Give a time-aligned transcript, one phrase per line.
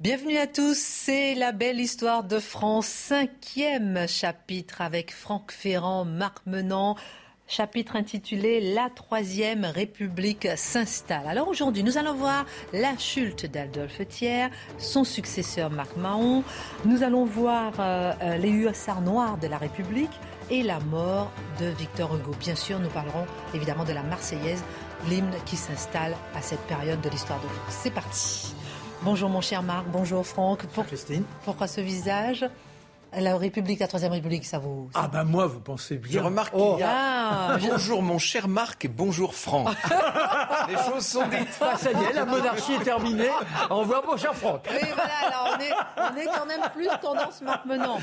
[0.00, 6.38] Bienvenue à tous, c'est la belle histoire de France, cinquième chapitre avec Franck Ferrand, Marc
[6.46, 6.96] Menant,
[7.46, 11.26] chapitre intitulé La Troisième République s'installe.
[11.26, 16.44] Alors aujourd'hui, nous allons voir la chute d'Adolphe Thiers, son successeur Marc Mahon.
[16.86, 21.30] Nous allons voir euh, euh, les hussards noirs de la République et la mort
[21.60, 22.30] de Victor Hugo.
[22.40, 24.64] Bien sûr, nous parlerons évidemment de la Marseillaise,
[25.10, 27.76] l'hymne qui s'installe à cette période de l'histoire de France.
[27.82, 28.54] C'est parti.
[29.02, 30.66] Bonjour mon cher Marc, bonjour Franck.
[30.86, 31.24] Christine.
[31.44, 32.44] Pourquoi ce visage?
[33.12, 34.88] La République, la Troisième République, ça vous...
[34.94, 36.12] Ah ben moi, vous pensez bien.
[36.12, 36.88] Je remarque qu'il y a...
[36.90, 39.68] Ah, bonjour mon cher Marc et bonjour Franck.
[40.68, 41.48] Les choses sont dites.
[41.60, 43.30] Ah, ça y est, la monarchie est terminée.
[43.68, 44.66] Au revoir mon cher Franck.
[44.70, 47.98] Oui, voilà, alors on est, on est quand même plus tendance Marc Menant.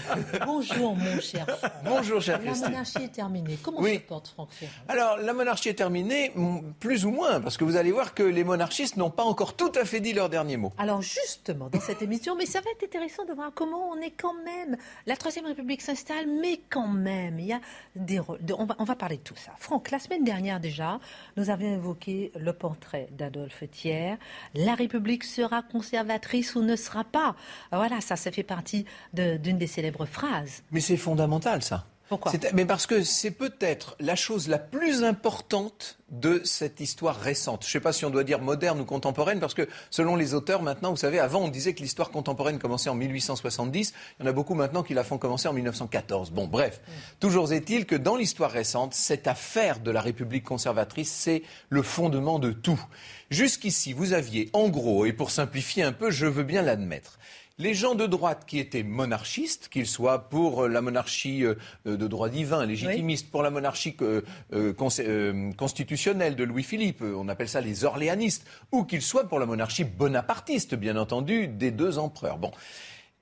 [0.46, 1.72] Bonjour mon cher Franck.
[1.84, 2.70] Bonjour cher La Christine.
[2.70, 3.58] monarchie est terminée.
[3.64, 4.72] Comment se porte Franck Ferrand?
[4.88, 6.34] Alors, la monarchie est terminée,
[6.80, 9.72] plus ou moins, parce que vous allez voir que les monarchistes n'ont pas encore tout
[9.76, 10.74] à fait dit leur dernier mot.
[10.78, 14.12] Alors justement, dans cette émission, mais ça va être intéressant de voir comment on est
[14.12, 14.78] quand même.
[15.06, 17.62] La Troisième République s'installe, mais quand même, il y a
[17.96, 18.20] des...
[18.20, 19.52] on, va, on va parler de tout ça.
[19.58, 21.00] Franck, la semaine dernière déjà,
[21.38, 24.18] nous avions évoqué le portrait d'Adolphe Thiers.
[24.54, 27.36] La République sera conservatrice ou ne sera pas?
[27.72, 30.64] Voilà, ça, ça fait partie d'une des célèbres phrases.
[30.72, 31.86] Mais c'est fondamental, ça.
[32.10, 37.64] Pourquoi Mais parce que c'est peut-être la chose la plus importante de cette histoire récente.
[37.64, 40.34] Je ne sais pas si on doit dire moderne ou contemporaine, parce que selon les
[40.34, 43.94] auteurs, maintenant, vous savez, avant on disait que l'histoire contemporaine commençait en 1870.
[44.20, 46.32] Il y en a beaucoup maintenant qui la font commencer en 1914.
[46.32, 46.80] Bon, bref.
[47.20, 52.40] Toujours est-il que dans l'histoire récente, cette affaire de la République conservatrice, c'est le fondement
[52.40, 52.82] de tout.
[53.30, 57.20] Jusqu'ici, vous aviez, en gros, et pour simplifier un peu, je veux bien l'admettre,
[57.60, 61.56] les gens de droite qui étaient monarchistes, qu'ils soient pour euh, la monarchie euh,
[61.86, 64.22] de droit divin, légitimiste, pour la monarchie euh,
[64.54, 69.28] euh, cons- euh, constitutionnelle de Louis-Philippe, euh, on appelle ça les orléanistes, ou qu'ils soient
[69.28, 72.38] pour la monarchie bonapartiste, bien entendu, des deux empereurs.
[72.38, 72.52] Bon.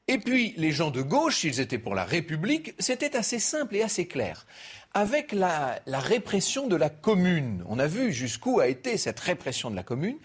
[0.08, 3.82] Et puis, les gens de gauche, ils étaient pour la République, c'était assez simple et
[3.84, 4.46] assez clair.
[4.98, 9.70] Avec la, la répression de la commune, on a vu jusqu'où a été cette répression
[9.70, 10.16] de la commune,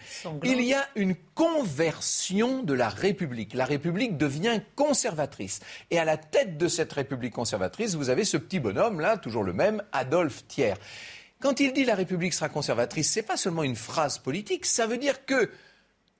[0.45, 3.53] il y a une conversion de la République.
[3.55, 5.59] La République devient conservatrice.
[5.91, 9.43] Et à la tête de cette République conservatrice, vous avez ce petit bonhomme, là, toujours
[9.43, 10.75] le même, Adolphe Thiers.
[11.41, 14.99] Quand il dit la République sera conservatrice, c'est pas seulement une phrase politique, ça veut
[14.99, 15.51] dire que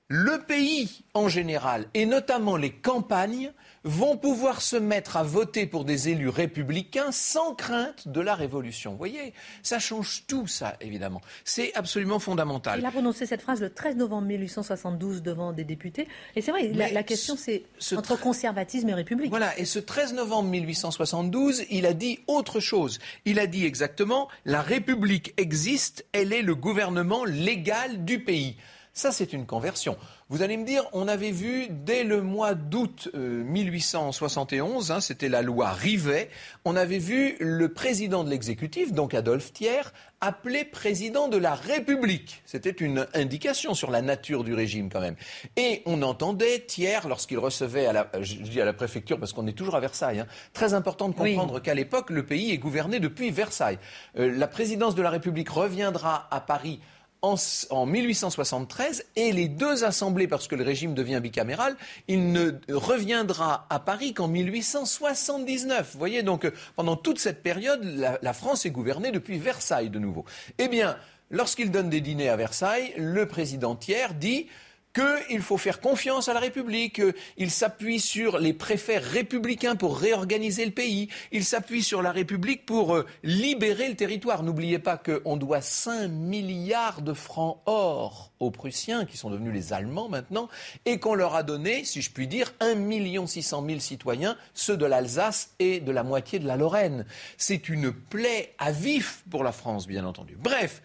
[0.09, 5.85] le pays en général, et notamment les campagnes, vont pouvoir se mettre à voter pour
[5.85, 8.91] des élus républicains sans crainte de la révolution.
[8.91, 9.33] Vous voyez,
[9.63, 11.19] ça change tout, ça, évidemment.
[11.45, 12.79] C'est absolument fondamental.
[12.79, 16.07] Il a prononcé cette phrase le 13 novembre 1872 devant des députés.
[16.35, 19.29] Et c'est vrai, la, la question ce- c'est ce entre tr- conservatisme et république.
[19.31, 22.99] Voilà, et ce 13 novembre 1872, il a dit autre chose.
[23.25, 28.57] Il a dit exactement, la République existe, elle est le gouvernement légal du pays.
[28.93, 29.97] Ça, c'est une conversion.
[30.31, 35.27] Vous allez me dire, on avait vu dès le mois d'août euh, 1871, hein, c'était
[35.27, 36.29] la loi Rivet,
[36.63, 42.43] on avait vu le président de l'exécutif, donc Adolphe Thiers, appelé président de la République.
[42.45, 45.17] C'était une indication sur la nature du régime quand même.
[45.57, 49.33] Et on entendait Thiers, lorsqu'il recevait, à la, je je dis à la préfecture parce
[49.33, 51.35] qu'on est toujours à Versailles, hein, très important de Oui.
[51.35, 53.79] comprendre qu'à l'époque, le pays est gouverné depuis Versailles.
[54.17, 56.79] Euh, la présidence de la République reviendra à Paris
[57.21, 61.75] en, s- en 1873 et les deux assemblées, parce que le régime devient bicaméral,
[62.07, 65.89] il ne reviendra à Paris qu'en 1879.
[65.93, 69.89] Vous voyez, donc euh, pendant toute cette période, la, la France est gouvernée depuis Versailles
[69.89, 70.25] de nouveau.
[70.57, 70.97] Eh bien,
[71.29, 74.47] lorsqu'il donne des dîners à Versailles, le président Thiers dit
[74.93, 77.01] qu'il faut faire confiance à la République,
[77.35, 82.65] qu'il s'appuie sur les préfets républicains pour réorganiser le pays, il s'appuie sur la République
[82.65, 84.43] pour euh, libérer le territoire.
[84.43, 89.73] N'oubliez pas qu'on doit 5 milliards de francs or aux Prussiens, qui sont devenus les
[89.73, 90.49] Allemands maintenant,
[90.85, 94.85] et qu'on leur a donné, si je puis dire, 1 600 000 citoyens, ceux de
[94.85, 97.05] l'Alsace et de la moitié de la Lorraine.
[97.37, 100.35] C'est une plaie à vif pour la France, bien entendu.
[100.37, 100.81] Bref,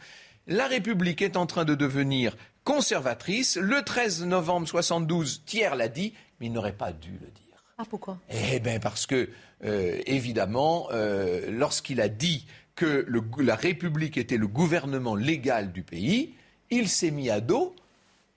[0.47, 3.56] la République est en train de devenir conservatrice.
[3.56, 7.64] Le 13 novembre 72, Thiers l'a dit, mais il n'aurait pas dû le dire.
[7.79, 8.19] Ah pourquoi?
[8.29, 9.31] Eh bien parce que,
[9.64, 15.82] euh, évidemment, euh, lorsqu'il a dit que le- la République était le gouvernement légal du
[15.82, 16.35] pays,
[16.70, 17.75] il s'est mis à dos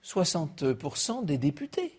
[0.03, 1.98] 60% des députés,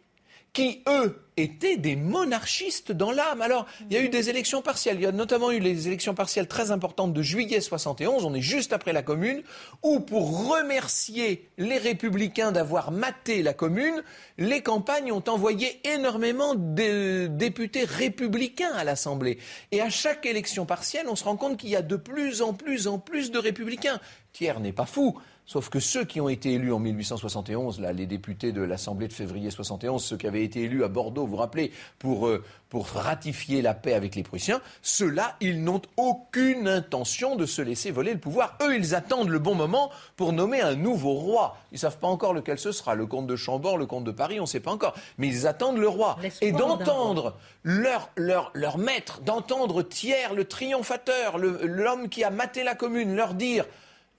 [0.52, 3.41] qui, eux, étaient des monarchistes dans l'âme.
[3.41, 4.97] Alors, il y a eu des élections partielles.
[4.97, 8.41] Il y a notamment eu les élections partielles très importantes de juillet 71, on est
[8.41, 9.43] juste après la Commune,
[9.82, 14.02] où, pour remercier les républicains d'avoir maté la Commune,
[14.38, 19.38] les campagnes ont envoyé énormément de députés républicains à l'Assemblée.
[19.73, 22.52] Et à chaque élection partielle, on se rend compte qu'il y a de plus en
[22.52, 24.00] plus en plus de républicains.
[24.32, 25.19] Thiers n'est pas fou.
[25.50, 29.12] Sauf que ceux qui ont été élus en 1871, là, les députés de l'Assemblée de
[29.12, 32.87] février 71, ceux qui avaient été élus à Bordeaux, vous vous rappelez, pour, euh, pour
[32.87, 38.12] ratifier la paix avec les Prussiens, ceux-là, ils n'ont aucune intention de se laisser voler
[38.12, 38.58] le pouvoir.
[38.62, 41.56] Eux, ils attendent le bon moment pour nommer un nouveau roi.
[41.73, 44.12] Ils ne savent pas encore lequel ce sera, le comte de Chambord, le comte de
[44.12, 44.94] Paris, on ne sait pas encore.
[45.19, 46.17] Mais ils attendent le roi.
[46.43, 52.76] Et d'entendre leur, leur, leur maître, d'entendre Thiers, le triomphateur, l'homme qui a maté la
[52.76, 53.64] commune, leur dire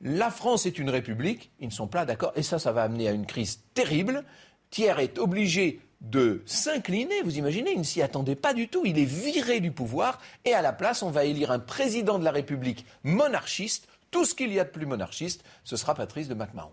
[0.01, 3.07] la France est une république, ils ne sont pas d'accord, et ça, ça va amener
[3.07, 4.23] à une crise terrible.
[4.71, 8.97] Thiers est obligé de s'incliner, vous imaginez, il ne s'y attendait pas du tout, il
[8.97, 12.31] est viré du pouvoir, et à la place, on va élire un président de la
[12.31, 16.71] République monarchiste, tout ce qu'il y a de plus monarchiste, ce sera Patrice de MacMahon.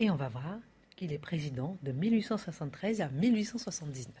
[0.00, 0.58] Et on va voir
[0.96, 4.12] qu'il est président de 1873 à 1879.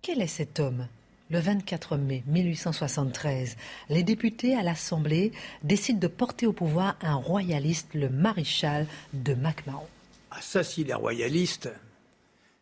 [0.00, 0.86] Quel est cet homme?
[1.30, 3.56] Le 24 mai 1873,
[3.88, 5.32] les députés à l'Assemblée
[5.62, 9.86] décident de porter au pouvoir un royaliste, le maréchal de MacMahon.
[10.30, 11.70] Ah ça, s'il est royaliste,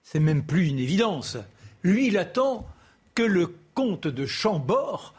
[0.02, 1.36] c'est même plus une évidence.
[1.82, 2.66] Lui, il attend
[3.14, 5.13] que le comte de Chambord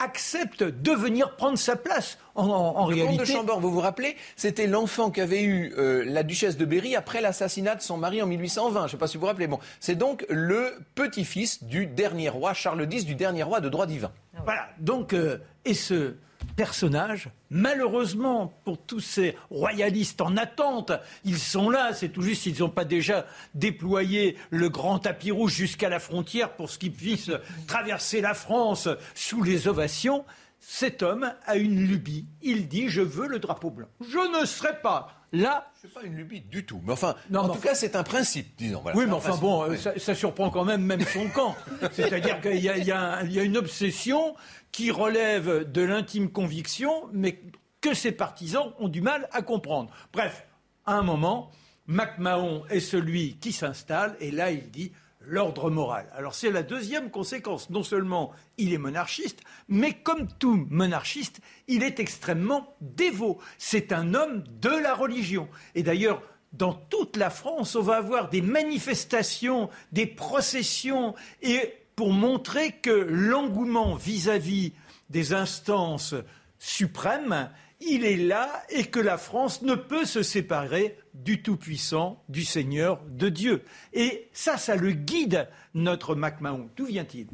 [0.00, 2.18] accepte de venir prendre sa place.
[2.34, 6.04] En, en, le réalité, comte de Chambord, vous vous rappelez, c'était l'enfant qu'avait eu euh,
[6.06, 8.80] la duchesse de Berry après l'assassinat de son mari en 1820.
[8.80, 9.46] Je ne sais pas si vous vous rappelez.
[9.46, 13.86] Bon, c'est donc le petit-fils du dernier roi, Charles X, du dernier roi de droit
[13.86, 14.10] divin.
[14.44, 14.68] Voilà.
[14.78, 16.14] Donc, euh, et ce
[16.56, 17.30] personnages.
[17.50, 20.92] Malheureusement, pour tous ces royalistes en attente,
[21.24, 21.92] ils sont là.
[21.94, 26.54] C'est tout juste s'ils n'ont pas déjà déployé le grand tapis rouge jusqu'à la frontière
[26.54, 27.32] pour ce qu'ils puissent
[27.66, 30.24] traverser la France sous les ovations.
[30.60, 32.26] Cet homme a une lubie.
[32.42, 33.88] Il dit Je veux le drapeau blanc.
[34.00, 36.80] Je ne serai pas Là, c'est pas une lubie du tout.
[36.84, 38.82] Mais enfin, en tout cas, c'est un principe, disons.
[38.94, 41.54] oui, mais enfin bon, ça, surprend quand même même son camp.
[41.92, 44.34] C'est-à-dire qu'il y, y, a une obsession
[44.72, 47.40] qui relève de l'intime conviction, mais
[47.80, 49.92] que ses partisans ont du mal à comprendre.
[50.12, 50.46] Bref,
[50.86, 51.50] à un moment,
[51.86, 56.08] MacMahon est celui qui s'installe, et là, il dit l'ordre moral.
[56.14, 57.70] Alors c'est la deuxième conséquence.
[57.70, 63.38] Non seulement il est monarchiste, mais comme tout monarchiste, il est extrêmement dévot.
[63.58, 65.48] C'est un homme de la religion.
[65.74, 72.14] Et d'ailleurs, dans toute la France, on va avoir des manifestations, des processions, et pour
[72.14, 74.72] montrer que l'engouement vis-à-vis
[75.10, 76.14] des instances
[76.58, 82.46] suprêmes, il est là et que la France ne peut se séparer du Tout-Puissant, du
[82.46, 83.64] Seigneur, de Dieu.
[83.92, 86.70] Et ça, ça le guide, notre MacMahon.
[86.74, 87.26] D'où vient-il?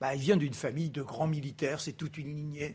[0.00, 2.74] Bah, Il vient d'une famille de grands militaires, c'est toute une lignée.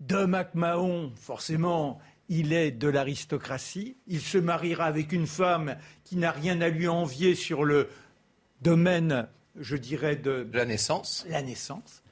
[0.00, 1.98] De MacMahon, forcément,
[2.30, 3.98] il est de l'aristocratie.
[4.06, 7.90] Il se mariera avec une femme qui n'a rien à lui envier sur le
[8.62, 9.28] domaine,
[9.60, 11.24] je dirais, de, la naissance.
[11.28, 12.02] La naissance.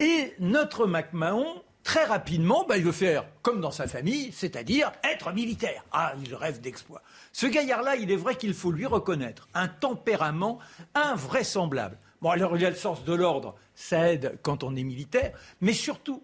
[0.00, 5.32] Et notre MacMahon très rapidement, bah, il veut faire comme dans sa famille, c'est-à-dire être
[5.32, 5.84] militaire.
[5.92, 7.00] Ah, il rêve d'exploit.
[7.32, 10.58] Ce gaillard-là, il est vrai qu'il faut lui reconnaître un tempérament
[10.94, 11.96] invraisemblable.
[12.20, 15.72] Bon, alors il a le sens de l'ordre, ça aide quand on est militaire, mais
[15.72, 16.22] surtout,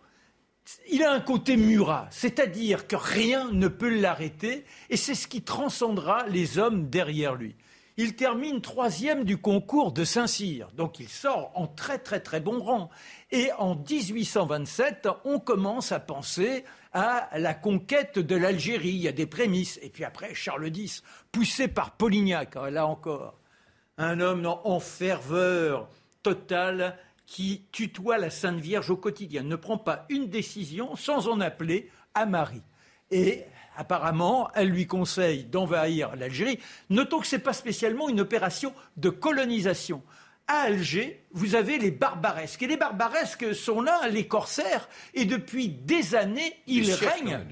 [0.90, 5.42] il a un côté murat, c'est-à-dire que rien ne peut l'arrêter, et c'est ce qui
[5.42, 7.54] transcendra les hommes derrière lui.
[7.98, 12.58] Il termine troisième du concours de Saint-Cyr, donc il sort en très très très bon
[12.58, 12.88] rang.
[13.30, 18.88] Et en 1827, on commence à penser à la conquête de l'Algérie.
[18.88, 19.78] Il y a des prémices.
[19.82, 21.02] Et puis après, Charles X,
[21.32, 23.38] poussé par Polignac, hein, là encore,
[23.98, 25.88] un homme en ferveur
[26.22, 31.40] totale qui tutoie la Sainte Vierge au quotidien, ne prend pas une décision sans en
[31.40, 32.62] appeler à Marie.
[33.10, 33.44] Et
[33.76, 36.58] apparemment, elle lui conseille d'envahir l'Algérie.
[36.90, 40.02] Notons que ce n'est pas spécialement une opération de colonisation
[40.48, 42.62] à Alger, vous avez les barbaresques.
[42.62, 47.46] Et les barbaresques sont là, les corsaires, et depuis des années, ils règnent.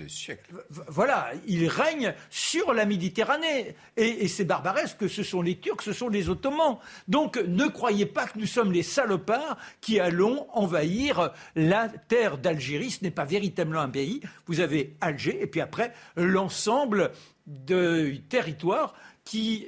[0.89, 3.75] Voilà, ils règnent sur la Méditerranée.
[3.97, 6.79] Et, ces barbaresques, ce sont les Turcs, ce sont les Ottomans.
[7.09, 12.91] Donc ne croyez pas que nous sommes les salopards qui allons envahir la terre d'Algérie.
[12.91, 14.21] Ce n'est pas véritablement un pays.
[14.47, 17.13] Vous avez Alger, et puis après, l'ensemble
[17.47, 18.95] du territoire
[19.25, 19.67] qui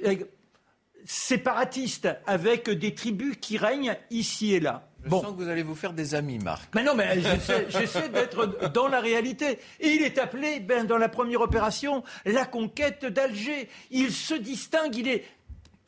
[1.05, 4.87] séparatiste avec des tribus qui règnent ici et là.
[5.05, 6.73] Je sens que vous allez vous faire des amis, Marc.
[6.75, 7.19] Mais non, mais
[7.67, 9.59] j'essaie d'être dans la réalité.
[9.79, 13.69] Et il est appelé, ben, dans la première opération, la conquête d'Alger.
[13.91, 15.25] Il se distingue, il est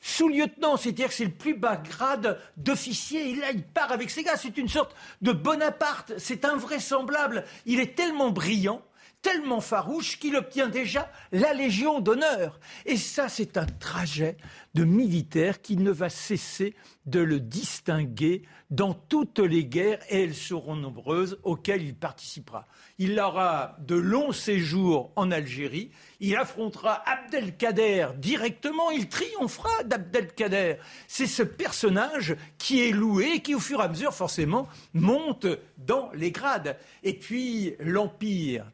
[0.01, 3.29] sous-lieutenant, c'est-à-dire que c'est le plus bas grade d'officier.
[3.29, 4.35] Et là, il part avec ses gars.
[4.35, 6.13] C'est une sorte de Bonaparte.
[6.17, 7.45] C'est invraisemblable.
[7.65, 8.81] Il est tellement brillant
[9.25, 12.59] tellement farouche qu'il obtient déjà la Légion d'honneur.
[12.85, 14.37] Et ça, c'est un trajet
[14.75, 16.75] de militaire qui ne va cesser
[17.07, 22.67] de le distinguer dans toutes les guerres, et elles seront nombreuses, auxquelles il participera.
[22.99, 25.89] Il aura de longs séjours en Algérie,
[26.19, 30.75] il affrontera Abdelkader directement, il triomphera d'Abdelkader.
[31.07, 35.47] C'est ce personnage qui est loué, qui au fur et à mesure, forcément, monte
[35.79, 36.77] dans les grades.
[37.01, 38.71] Et puis, l'Empire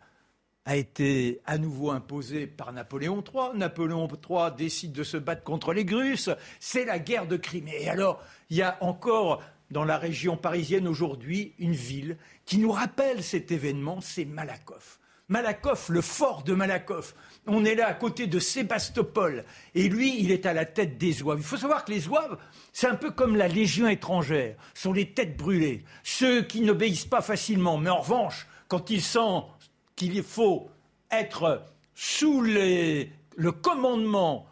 [0.65, 3.57] a été à nouveau imposé par Napoléon III.
[3.57, 6.29] Napoléon III décide de se battre contre les Russes.
[6.59, 7.77] C'est la guerre de Crimée.
[7.81, 9.41] Et alors, il y a encore
[9.71, 14.99] dans la région parisienne aujourd'hui une ville qui nous rappelle cet événement, c'est Malakoff.
[15.29, 17.15] Malakoff, le fort de Malakoff.
[17.47, 19.45] On est là à côté de Sébastopol.
[19.73, 21.39] Et lui, il est à la tête des Zouaves.
[21.39, 22.37] Il faut savoir que les Zouaves,
[22.73, 24.57] c'est un peu comme la Légion étrangère.
[24.73, 25.85] Ce sont les têtes brûlées.
[26.03, 27.77] Ceux qui n'obéissent pas facilement.
[27.77, 29.60] Mais en revanche, quand ils sentent
[29.95, 30.69] qu'il faut
[31.11, 31.63] être
[31.95, 34.47] sous le commandement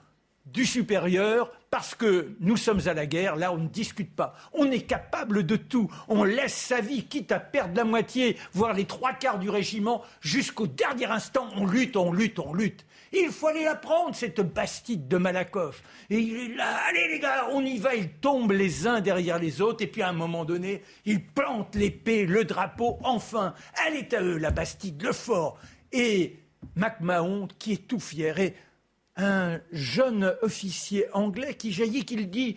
[0.45, 4.35] du supérieur, parce que nous sommes à la guerre, là on ne discute pas.
[4.53, 5.89] On est capable de tout.
[6.07, 10.03] On laisse sa vie, quitte à perdre la moitié, voire les trois quarts du régiment,
[10.21, 12.85] jusqu'au dernier instant, on lutte, on lutte, on lutte.
[13.11, 15.83] il faut aller la prendre, cette bastide de Malakoff.
[16.09, 19.39] Et il est là, allez les gars, on y va, ils tombent les uns derrière
[19.39, 23.53] les autres, et puis à un moment donné, ils plantent l'épée, le drapeau, enfin,
[23.85, 25.59] elle est à eux, la bastide, le fort.
[25.91, 26.39] Et
[26.75, 28.55] MacMahon, qui est tout fier, et
[29.19, 32.55] un jeune officier anglais qui jaillit, qu'il dit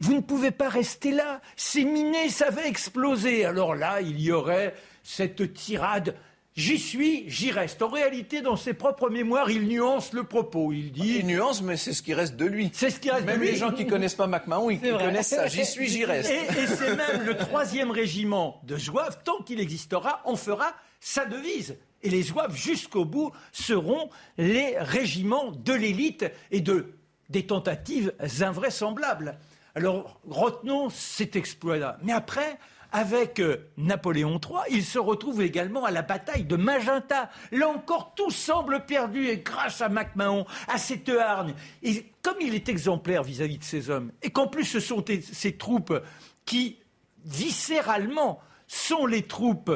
[0.00, 3.44] Vous ne pouvez pas rester là, c'est miné, ça va exploser.
[3.44, 6.14] Alors là, il y aurait cette tirade.
[6.54, 7.82] J'y suis, j'y reste.
[7.82, 10.72] En réalité, dans ses propres mémoires, il nuance le propos.
[10.72, 11.18] Il dit.
[11.20, 12.70] Il nuance, mais c'est ce qui reste de lui.
[12.72, 13.52] C'est ce qui reste même de lui.
[13.52, 15.46] les gens qui connaissent pas MacMahon, ils connaissent ça.
[15.46, 16.30] J'y suis, j'y reste.
[16.30, 21.26] Et, et c'est même le troisième régiment de Zouave, tant qu'il existera, on fera sa
[21.26, 21.76] devise.
[22.02, 26.94] Et les Zouaves, jusqu'au bout, seront les régiments de l'élite et de,
[27.28, 29.38] des tentatives invraisemblables.
[29.74, 31.98] Alors, retenons cet exploit-là.
[32.02, 32.58] Mais après,
[32.92, 37.30] avec euh, Napoléon III, il se retrouve également à la bataille de Magenta.
[37.52, 41.54] Là encore, tout semble perdu et grâce à MacMahon, à cette hargne.
[41.82, 45.56] Et comme il est exemplaire vis-à-vis de ces hommes, et qu'en plus ce sont ces
[45.56, 46.00] troupes
[46.44, 46.78] qui,
[47.24, 49.72] viscéralement, sont les troupes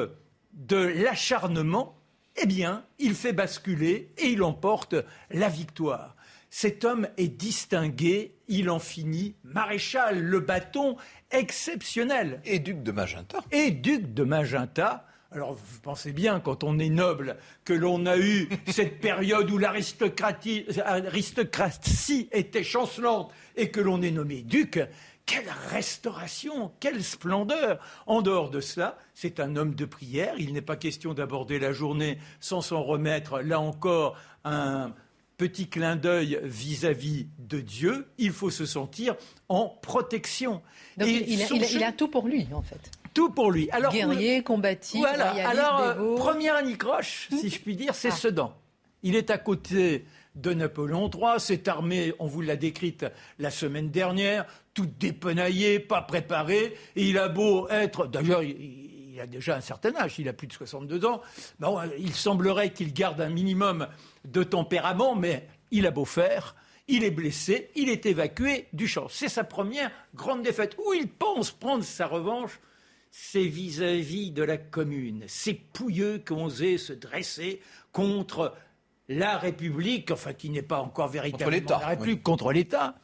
[0.53, 1.95] de l'acharnement,
[2.41, 4.95] eh bien, il fait basculer et il emporte
[5.29, 6.15] la victoire.
[6.49, 10.97] Cet homme est distingué, il en finit maréchal, le bâton
[11.31, 12.41] exceptionnel.
[12.45, 13.39] Et duc de Magenta.
[13.51, 15.07] Et duc de Magenta.
[15.31, 19.57] Alors, vous pensez bien, quand on est noble, que l'on a eu cette période où
[19.57, 20.67] l'aristocratie
[22.31, 24.79] était chancelante et que l'on est nommé duc,
[25.25, 27.79] quelle restauration, quelle splendeur.
[28.07, 30.35] En dehors de cela, c'est un homme de prière.
[30.37, 34.93] Il n'est pas question d'aborder la journée sans s'en remettre, là encore, un
[35.37, 38.07] petit clin d'œil vis-à-vis de Dieu.
[38.17, 39.15] Il faut se sentir
[39.49, 40.61] en protection.
[40.97, 42.79] il, a, tout pour lui, en fait.
[43.13, 43.69] Tout pour lui.
[43.71, 45.31] Alors, Guerrier, combatif, voilà.
[45.47, 48.15] Alors, euh, première anicroche, si je puis dire, c'est ah.
[48.15, 48.53] Sedan.
[49.03, 51.39] Il est à côté de Napoléon III.
[51.39, 53.05] Cette armée, on vous l'a décrite
[53.39, 56.75] la semaine dernière, toute dépenaillée, pas préparée.
[56.95, 60.47] Et il a beau être, d'ailleurs, il, a déjà un certain âge, il a plus
[60.47, 61.21] de 62 ans.
[61.59, 63.87] Bon, il semblerait qu'il garde un minimum
[64.25, 66.55] de tempérament, mais il a beau faire.
[66.87, 69.07] Il est blessé, il est évacué du champ.
[69.09, 70.75] C'est sa première grande défaite.
[70.85, 72.59] Où il pense prendre sa revanche,
[73.09, 75.23] c'est vis-à-vis de la commune.
[75.27, 77.61] Ces pouilleux qui ont se dresser
[77.91, 78.55] contre
[79.07, 82.95] la République, enfin qui n'est pas encore véritablement la République, contre l'État.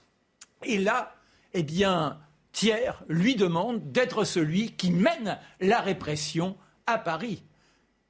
[0.63, 1.15] Et là,
[1.53, 2.19] eh bien,
[2.51, 7.43] Thiers lui demande d'être celui qui mène la répression à Paris.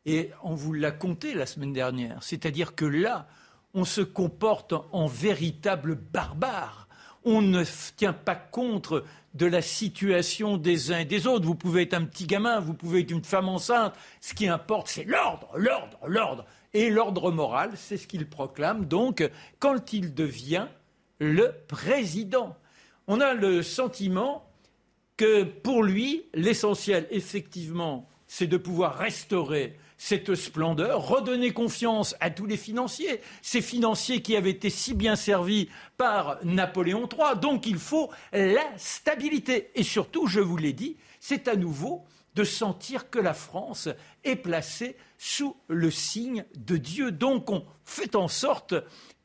[0.06, 3.28] Et on vous l'a compté la semaine dernière, c'est-à-dire que là,
[3.74, 6.88] on se comporte en véritable barbare.
[7.26, 7.64] On ne
[7.98, 8.94] tient pas compte
[9.34, 11.46] de la situation des uns et des autres.
[11.46, 13.94] Vous pouvez être un petit gamin, vous pouvez être une femme enceinte.
[14.22, 16.46] Ce qui importe, c'est l'ordre, l'ordre, l'ordre.
[16.74, 19.28] Et l'ordre moral, c'est ce qu'il proclame donc
[19.60, 20.68] quand il devient
[21.20, 22.56] le président.
[23.08, 24.46] On a le sentiment
[25.18, 32.46] que pour lui, l'essentiel, effectivement, c'est de pouvoir restaurer cette splendeur, redonner confiance à tous
[32.46, 37.38] les financiers, ces financiers qui avaient été si bien servis par Napoléon III.
[37.42, 39.72] Donc il faut la stabilité.
[39.76, 42.06] Et surtout, je vous l'ai dit, c'est à nouveau
[42.36, 43.90] de sentir que la France
[44.24, 47.12] est placée sous le signe de Dieu.
[47.12, 48.76] Donc on fait en sorte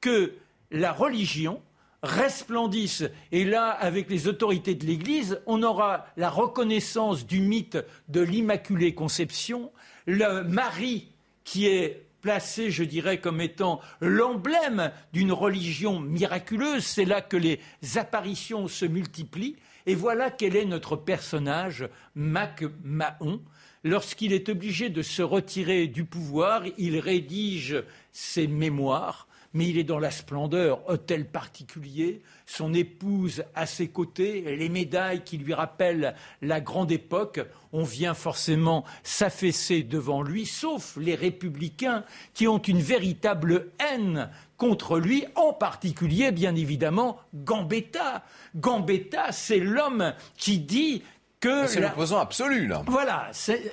[0.01, 0.35] que
[0.71, 1.63] la religion
[2.03, 3.05] resplendisse.
[3.33, 8.95] Et là, avec les autorités de l'Église, on aura la reconnaissance du mythe de l'Immaculée
[8.95, 9.73] Conception,
[10.07, 11.09] le Marie
[11.45, 16.85] qui est placé, je dirais, comme étant l'emblème d'une religion miraculeuse.
[16.85, 17.61] C'est là que les
[17.97, 19.57] apparitions se multiplient.
[19.87, 23.41] Et voilà quel est notre personnage, Mac Mahon.
[23.83, 29.85] Lorsqu'il est obligé de se retirer du pouvoir, il rédige ses mémoires mais il est
[29.85, 36.15] dans la splendeur, hôtel particulier, son épouse à ses côtés, les médailles qui lui rappellent
[36.43, 37.41] la grande époque.
[37.73, 44.29] On vient forcément s'affaisser devant lui, sauf les républicains qui ont une véritable haine
[44.65, 48.25] contre lui, en particulier, bien évidemment, Gambetta.
[48.57, 51.03] Gambetta, c'est l'homme qui dit
[51.39, 51.67] que...
[51.67, 52.83] C'est l'opposant absolu, là.
[52.87, 53.31] Voilà.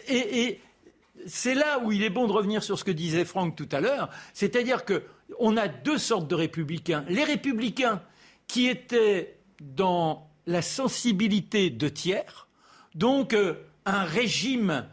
[0.10, 0.60] Et,
[1.26, 3.80] c'est là où il est bon de revenir sur ce que disait Franck tout à
[3.80, 5.04] l'heure, c'est-à-dire que
[5.40, 7.06] on a deux sortes de républicains.
[7.08, 8.02] Les républicains
[8.48, 12.50] qui étaient dans la sensibilité de tiers,
[12.96, 13.54] donc euh,
[13.86, 14.88] un régime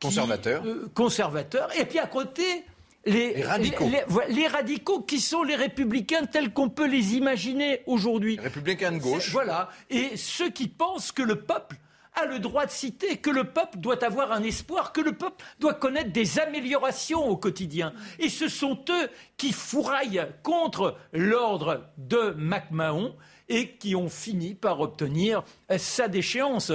[0.00, 0.64] conservateur.
[0.64, 2.64] Euh, conservateur, et puis à côté
[3.08, 3.90] les, radicaux.
[4.28, 8.38] Les, radicaux qui sont les républicains tels qu'on peut les imaginer aujourd'hui.
[8.40, 9.30] Républicains de gauche.
[9.32, 9.68] Voilà.
[9.90, 11.76] Et ceux qui pensent que le peuple
[12.14, 15.44] a le droit de citer, que le peuple doit avoir un espoir, que le peuple
[15.60, 17.92] doit connaître des améliorations au quotidien.
[18.18, 23.14] Et ce sont eux qui fourraillent contre l'ordre de MacMahon
[23.48, 25.44] et qui ont fini par obtenir
[25.76, 26.72] sa déchéance.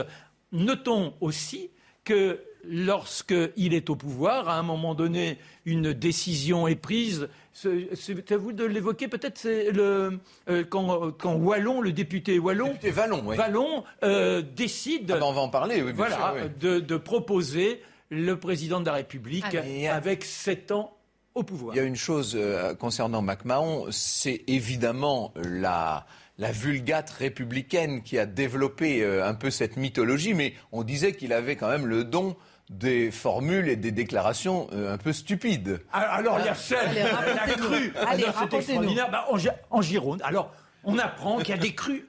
[0.52, 1.72] Notons aussi
[2.04, 7.28] que lorsqu'il est au pouvoir, à un moment donné, une décision est prise.
[7.54, 12.92] C'est à vous de l'évoquer, peut-être, c'est le euh, quand, Wallon, le député Wallon, député
[12.92, 18.38] Vallon, Vallon euh, décide, ah ben, on va en parler, oui, voilà, de, proposer le
[18.40, 20.96] président de la République ah, avec sept ans
[21.36, 21.76] au pouvoir.
[21.76, 26.06] Il y a une chose euh, concernant MacMahon, c'est évidemment la
[26.40, 31.56] la vulgate républicaine qui a développé un peu cette mythologie, mais on disait qu'il avait
[31.56, 32.36] quand même le don
[32.70, 35.82] des formules et des déclarations euh, un peu stupides.
[35.92, 37.94] Alors, il y a celle, la crue.
[38.18, 39.12] C'est extraordinaire.
[39.12, 39.28] Bah,
[39.70, 40.52] en Gironde, alors,
[40.84, 42.08] on apprend qu'il y a des crues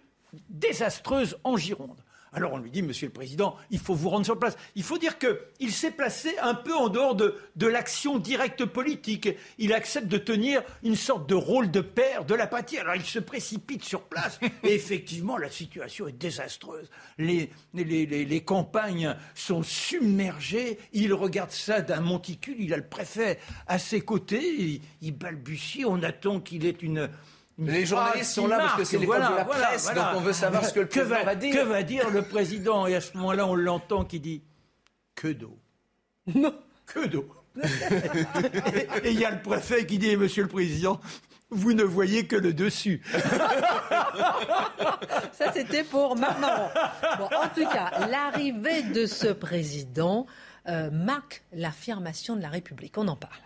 [0.49, 1.99] désastreuses en Gironde.
[2.35, 4.57] Alors on lui dit, Monsieur le Président, il faut vous rendre sur place.
[4.75, 7.37] Il faut dire qu'il s'est placé un peu en dehors de,
[7.67, 9.29] l'action directe politique.
[9.59, 12.79] Il accepte de tenir une sorte de rôle de père de la patrie.
[12.79, 14.41] Alors il se précipite sur place.
[14.65, 16.91] Et effectivement, la situation est désastreuse.
[17.19, 20.79] Les, les, campagnes sont submergées.
[20.93, 22.57] Il regarde ça d'un monticule.
[22.59, 24.55] Il a le préfet à ses côtés.
[24.59, 25.85] Il, il balbutie.
[25.87, 27.09] On attend qu'il ait une
[27.59, 30.65] les journalistes sont là parce que c'est l'école de la presse, donc on veut savoir
[30.65, 31.55] ce que le président va, dire.
[31.55, 34.43] Que va dire le président Et à ce moment-là, on l'entend qui dit
[35.15, 35.59] que d'eau.
[36.35, 36.55] Non,
[36.87, 37.29] que d'eau.
[39.05, 41.01] et il y a le préfet qui dit Monsieur le président,
[41.51, 43.01] vous ne voyez que le dessus.
[45.33, 46.71] Ça, c'était pour maintenant.
[47.19, 50.27] Bon, en tout cas, l'arrivée de ce président
[50.67, 52.99] euh, marque l'affirmation de la République.
[52.99, 53.41] On en parle.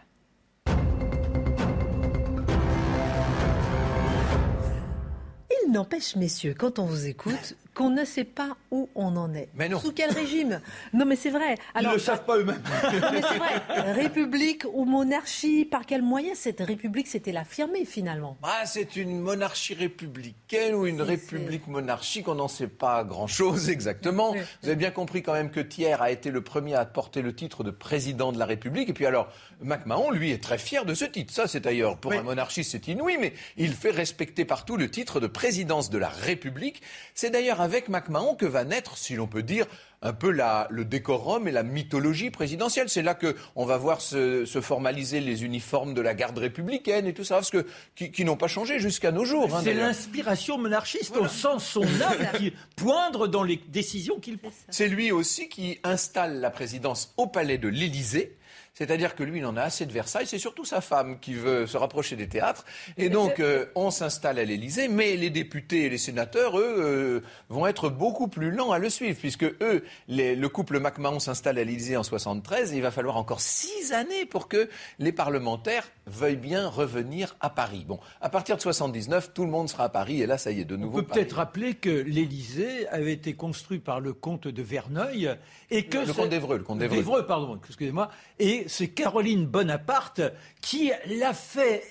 [5.68, 9.50] N'empêche, messieurs, quand on vous écoute, qu'on ne sait pas où on en est.
[9.54, 9.78] Mais non.
[9.78, 10.60] Sous quel régime
[10.92, 11.54] Non, mais c'est vrai.
[11.76, 12.60] Alors, Ils ne le savent pas eux-mêmes.
[13.12, 13.92] mais c'est vrai.
[13.92, 18.36] République ou monarchie Par quel moyen cette république s'est-elle affirmée finalement?
[18.42, 24.32] Ah, C'est une monarchie républicaine ou une république monarchique On n'en sait pas grand-chose exactement.
[24.32, 27.32] Vous avez bien compris quand même que Thiers a été le premier à porter le
[27.32, 28.88] titre de président de la République.
[28.88, 29.28] Et puis alors,
[29.62, 31.32] MacMahon, lui, est très fier de ce titre.
[31.32, 35.20] Ça, c'est d'ailleurs, pour un monarchiste, c'est inouï, mais il fait respecter partout le titre
[35.20, 36.82] de présidence de la République.
[37.14, 39.66] C'est d'ailleurs avec MacMahon que va naître, si l'on peut dire,
[40.00, 42.88] un peu le décorum et la mythologie présidentielle.
[42.88, 47.24] C'est là qu'on va voir se, formaliser les uniformes de la garde républicaine et tout
[47.24, 49.54] ça, parce que, qui, n'ont pas changé jusqu'à nos jours.
[49.54, 51.14] Hein, c'est l'inspiration monarchiste.
[51.20, 54.50] On sent son âme poindre dans les décisions qu'il prend.
[54.70, 58.38] C'est lui aussi qui installe la présidence au palais de l'Élysée
[58.78, 60.28] c'est-à-dire que lui, il en a assez de Versailles.
[60.28, 62.64] C'est surtout sa femme qui veut se rapprocher des théâtres.
[62.96, 64.86] Et donc, euh, on s'installe à l'Élysée.
[64.86, 68.88] Mais les députés et les sénateurs, eux, euh, vont être beaucoup plus lents à le
[68.88, 72.72] suivre, puisque eux, le couple MacMahon s'installe à l'Élysée en 73.
[72.72, 74.68] Et il va falloir encore six années pour que
[75.00, 77.84] les parlementaires veuillent bien revenir à Paris.
[77.84, 80.22] Bon, à partir de 79, tout le monde sera à Paris.
[80.22, 81.00] Et là, ça y est, de nouveau.
[81.00, 85.36] On peut peut-être rappeler que l'Élysée avait été construit par le comte de Verneuil
[85.72, 90.20] et que le, comte d'Evreux, le comte d'Evreux, pardon, excusez-moi, et c'est Caroline Bonaparte
[90.60, 91.82] qui l'a fait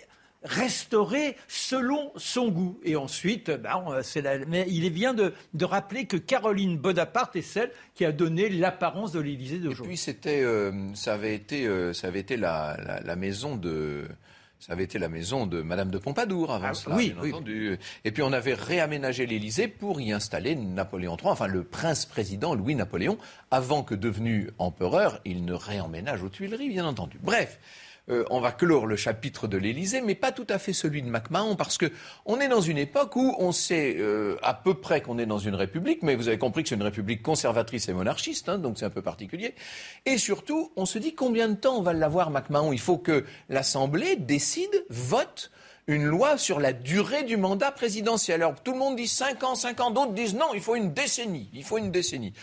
[0.43, 2.79] restaurer selon son goût.
[2.83, 3.83] Et ensuite, ben,
[4.47, 9.11] mais il est bien de, rappeler que Caroline Bonaparte est celle qui a donné l'apparence
[9.11, 10.01] de l'Élysée d'aujourd'hui.
[10.07, 11.13] Et puis euh, euh, ça
[12.07, 14.07] avait été la, maison de.
[14.59, 17.77] Ça avait été la maison de Madame de Pompadour avant ah, cela, oui, bien entendu.
[18.03, 23.17] Et puis on avait réaménagé l'Élysée pour y installer Napoléon III, enfin le prince-président Louis-Napoléon,
[23.51, 27.19] avant que devenu empereur, il ne réemménage aux Tuileries, bien entendu.
[27.21, 27.59] Bref,
[28.09, 31.09] euh, on va clore le chapitre de l'Élysée, mais pas tout à fait celui de
[31.09, 31.91] MacMahon, parce que
[32.25, 35.39] on est dans une époque où on sait euh, à peu près qu'on est dans
[35.39, 38.77] une république, mais vous avez compris que c'est une république conservatrice et monarchiste, hein, donc
[38.77, 39.55] c'est un peu particulier.
[40.05, 42.71] Et surtout, on se dit combien de temps on va l'avoir, MacMahon?
[42.71, 45.51] Il faut que l'Assemblée décide, vote
[45.87, 48.41] une loi sur la durée du mandat présidentiel.
[48.41, 50.93] Alors tout le monde dit 5 ans, 5 ans, d'autres disent non, il faut une
[50.93, 52.33] décennie, il faut une décennie.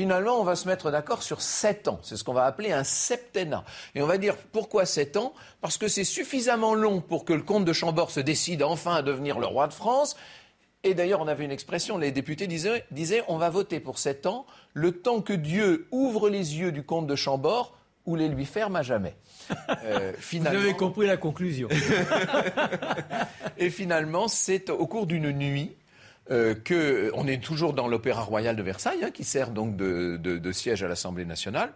[0.00, 2.00] Finalement, on va se mettre d'accord sur 7 ans.
[2.02, 3.66] C'est ce qu'on va appeler un septennat.
[3.94, 5.34] Et on va dire pourquoi 7 ans?
[5.60, 9.02] Parce que c'est suffisamment long pour que le comte de Chambord se décide enfin à
[9.02, 10.16] devenir le roi de France.
[10.84, 14.24] Et d'ailleurs, on avait une expression, les députés disaient, disaient on va voter pour 7
[14.24, 18.46] ans, le temps que Dieu ouvre les yeux du comte de Chambord ou les lui
[18.46, 19.16] ferme à jamais.
[19.84, 20.60] Euh, finalement...
[20.60, 21.68] Vous avez compris la conclusion.
[23.58, 25.76] et finalement, c'est au cours d'une nuit
[26.30, 30.52] euh, que on est toujours dans l'Opéra Royal de Versailles, hein, qui sert donc de
[30.52, 31.72] siège à l'Assemblée nationale.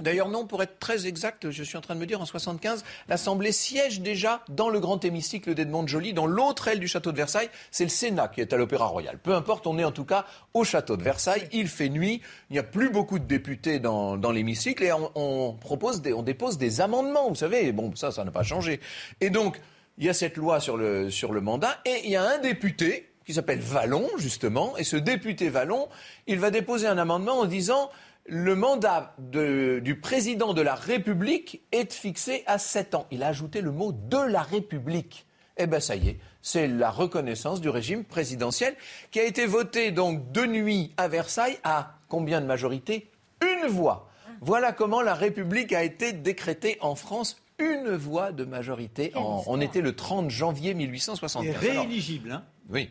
[0.00, 2.84] D'ailleurs, non, pour être très exact, je suis en train de me dire, en 75,
[3.08, 7.16] l'Assemblée siège déjà dans le grand hémicycle d'Edmond Joly, dans l'autre aile du château de
[7.16, 7.50] Versailles.
[7.72, 9.18] C'est le Sénat qui est à l'Opéra Royal.
[9.18, 10.24] Peu importe, on est en tout cas
[10.54, 11.48] au château de Versailles.
[11.52, 12.22] Il fait nuit.
[12.50, 16.80] Il n'y a plus beaucoup de députés dans, l'hémicycle et on, propose on dépose des
[16.80, 17.28] amendements.
[17.28, 18.80] Vous savez, bon, ça, ça n'a pas changé.
[19.20, 19.60] Et donc,
[19.96, 22.38] il y a cette loi sur le, sur le mandat et il y a un
[22.38, 24.74] député qui s'appelle Vallon, justement.
[24.78, 25.90] Et ce député Vallon,
[26.26, 27.90] il va déposer un amendement en disant
[28.24, 33.06] le mandat du président de la République est fixé à 7 ans.
[33.10, 35.26] Il a ajouté le mot de la République.
[35.58, 38.74] Eh bien, ça y est, c'est la reconnaissance du régime présidentiel
[39.10, 43.10] qui a été voté donc de nuit à Versailles à combien de majorité?
[43.42, 44.08] Une voix.
[44.40, 47.42] Voilà comment la République a été décrétée en France.
[47.58, 49.12] Une voix de majorité.
[49.14, 51.56] on était le 30 janvier 1875.
[51.58, 52.88] rééligible, hein Oui.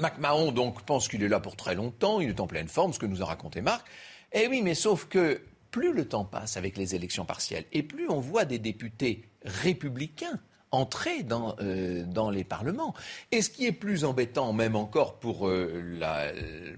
[0.00, 2.98] MacMahon donc pense qu'il est là pour très longtemps, il est en pleine forme, ce
[2.98, 3.86] que nous a raconté Marc.
[4.32, 8.08] Eh oui, mais sauf que plus le temps passe avec les élections partielles et plus
[8.08, 10.38] on voit des députés républicains
[10.70, 12.94] entrer dans, euh, dans les parlements.
[13.32, 16.26] Et ce qui est plus embêtant, même encore pour, euh, la,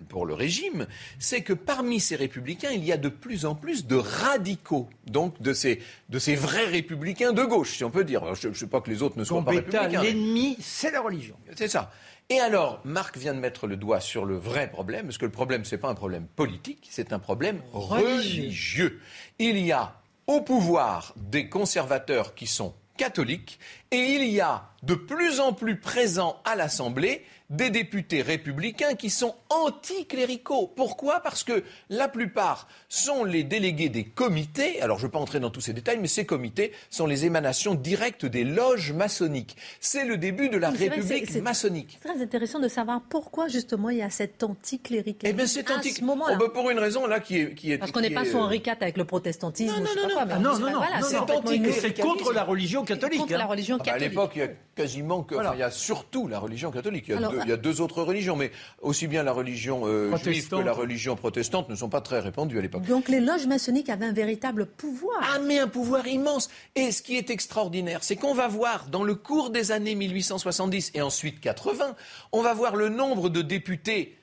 [0.09, 0.87] pour le régime,
[1.19, 5.41] c'est que parmi ces républicains, il y a de plus en plus de radicaux, donc
[5.43, 8.35] de ces, de ces vrais républicains de gauche, si on peut dire.
[8.35, 10.03] je ne sais pas que les autres ne soient pas républicains.
[10.03, 11.37] L'ennemi, c'est la religion.
[11.57, 11.91] C'est ça.
[12.33, 15.33] Et alors, Marc vient de mettre le doigt sur le vrai problème, parce que le
[15.33, 19.01] problème, ce n'est pas un problème politique, c'est un problème religieux.
[19.41, 19.97] Il y a
[20.29, 23.59] au pouvoir des conservateurs qui sont catholiques,
[23.93, 29.11] et il y a de plus en plus présents à l'Assemblée des députés républicains qui
[29.11, 30.73] sont anticléricaux.
[30.77, 31.19] Pourquoi?
[31.21, 34.81] Parce que la plupart sont les délégués des comités.
[34.81, 37.27] Alors je ne vais pas entrer dans tous ces détails, mais ces comités sont les
[37.27, 39.57] émanations directes des loges maçonniques.
[39.81, 41.99] C'est le début de la République maçonnique.
[42.01, 45.27] C'est très intéressant de savoir pourquoi justement il y a cet anticléricalisme.
[45.27, 45.91] Eh bien c'est anti...
[45.91, 46.37] ce moment-là.
[46.37, 47.55] Oh, ben, pour une raison là qui est...
[47.55, 49.75] Qui est Parce qu'on n'est pas sous Henri IV avec le protestantisme.
[49.75, 53.19] Non, non, non, non, non, non, c'est contre la religion catholique.
[53.19, 53.80] Contre la hein.
[53.81, 54.07] Religion catholique.
[54.07, 57.05] à l'époque, il y a quasiment que, il y a surtout la religion catholique.
[57.09, 59.83] Il y, a deux, il y, a deux, autres religions, mais aussi bien la religion
[59.85, 62.85] euh, juive que la religion protestante ne sont pas très répandues à l'époque.
[62.85, 65.21] Donc les loges maçonniques avaient un véritable pouvoir.
[65.23, 66.51] Ah, mais un pouvoir immense.
[66.75, 70.93] Et ce qui est extraordinaire, c'est qu'on va voir dans le cours des années 1870
[70.95, 71.95] et ensuite 80,
[72.33, 74.17] on va voir le nombre de députés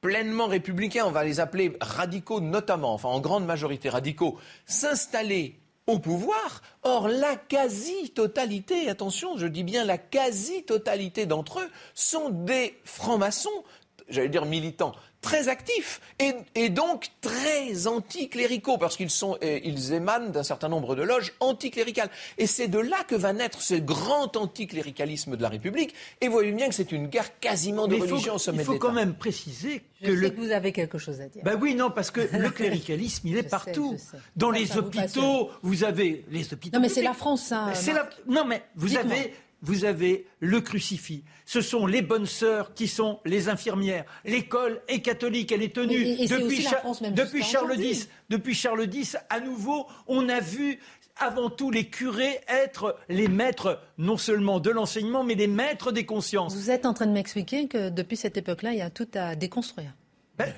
[0.00, 4.36] pleinement républicains, on va les appeler radicaux notamment, enfin en grande majorité radicaux,
[4.66, 6.62] s'installer au pouvoir.
[6.82, 13.64] Or, la quasi-totalité, attention, je dis bien la quasi-totalité d'entre eux, sont des francs-maçons,
[14.12, 16.00] j'allais dire militants, très actifs
[16.54, 22.10] et, donc très anticléricaux parce qu'ils sont ils émanent d'un certain nombre de loges anticléricales
[22.38, 26.32] et c'est de là que va naître ce grand anticléricalisme de la République et vous
[26.32, 29.14] voyez bien que c'est une guerre quasiment de religion au sommet Il faut quand même
[29.14, 31.42] préciser que, je sais que vous avez quelque chose à dire.
[31.44, 33.96] Ben oui, non, parce que le cléricalisme, il est partout.
[34.36, 36.76] Dans les hôpitaux, vous, avez les hôpitaux.
[36.76, 37.72] Non, mais c'est la France, ça.
[37.86, 38.08] La...
[38.26, 41.24] Non, mais vous avez vous avez le crucifix.
[41.46, 44.04] Ce sont les bonnes sœurs qui sont les infirmières.
[44.24, 48.08] L'école est catholique, elle est tenue depuis, depuis Charles X.
[48.28, 50.78] Depuis Charles X, à nouveau, on a vu
[51.16, 56.06] avant tout les curés être les maîtres non seulement de l'enseignement, mais les maîtres des
[56.06, 56.54] consciences.
[56.54, 59.36] Vous êtes en train de m'expliquer que depuis cette époque-là, il y a tout à
[59.36, 59.92] déconstruire.
[60.38, 60.50] Ben,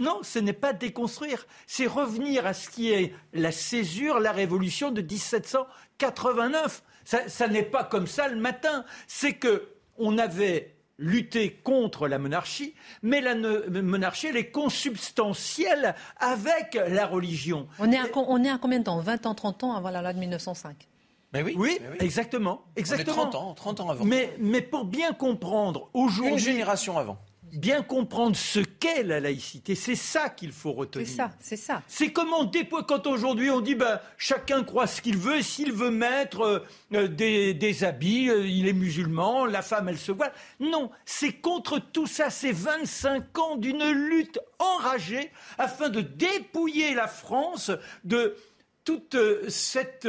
[0.00, 4.90] non, ce n'est pas déconstruire, c'est revenir à ce qui est la césure, la révolution
[4.90, 6.82] de 1789.
[7.06, 8.84] Ça, n'est pas comme ça le matin.
[9.06, 16.74] C'est que on avait lutté contre la monarchie, mais la monarchie, elle est consubstantielle avec
[16.74, 17.68] la religion.
[17.78, 18.98] On est à, on est à combien de temps?
[18.98, 20.88] 20 ans, 30 ans avant la loi de 1905
[21.32, 23.28] mais oui, oui, exactement, exactement.
[23.28, 24.04] 30 ans, 30 ans avant.
[24.04, 26.32] Mais, mais pour bien comprendre aujourd'hui.
[26.32, 27.18] Une génération avant.
[27.52, 29.74] Bien comprendre ce qu'est la laïcité.
[29.74, 31.06] C'est ça qu'il faut retenir.
[31.06, 31.82] C'est ça, c'est ça.
[31.86, 32.50] C'est comment
[32.86, 36.58] quand aujourd'hui on dit ben, chacun croit ce qu'il veut, s'il veut mettre euh,
[36.94, 40.32] euh, des, habits, euh, il est musulman, la femme elle se voit.
[40.60, 47.08] Non, c'est contre tout ça, c'est 25 ans d'une lutte enragée afin de dépouiller la
[47.08, 47.70] France
[48.04, 48.36] de
[48.84, 49.16] toute
[49.48, 50.08] cette,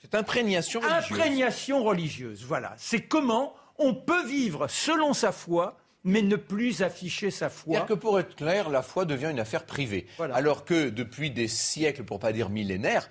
[0.00, 1.12] cette imprégnation religieuse.
[1.12, 2.74] Imprégnation religieuse, voilà.
[2.76, 7.72] C'est comment on peut vivre selon sa foi mais ne plus afficher sa foi.
[7.72, 10.06] C'est-à-dire que pour être clair, la foi devient une affaire privée.
[10.18, 13.08] Alors que depuis des siècles, pour pas dire millénaires,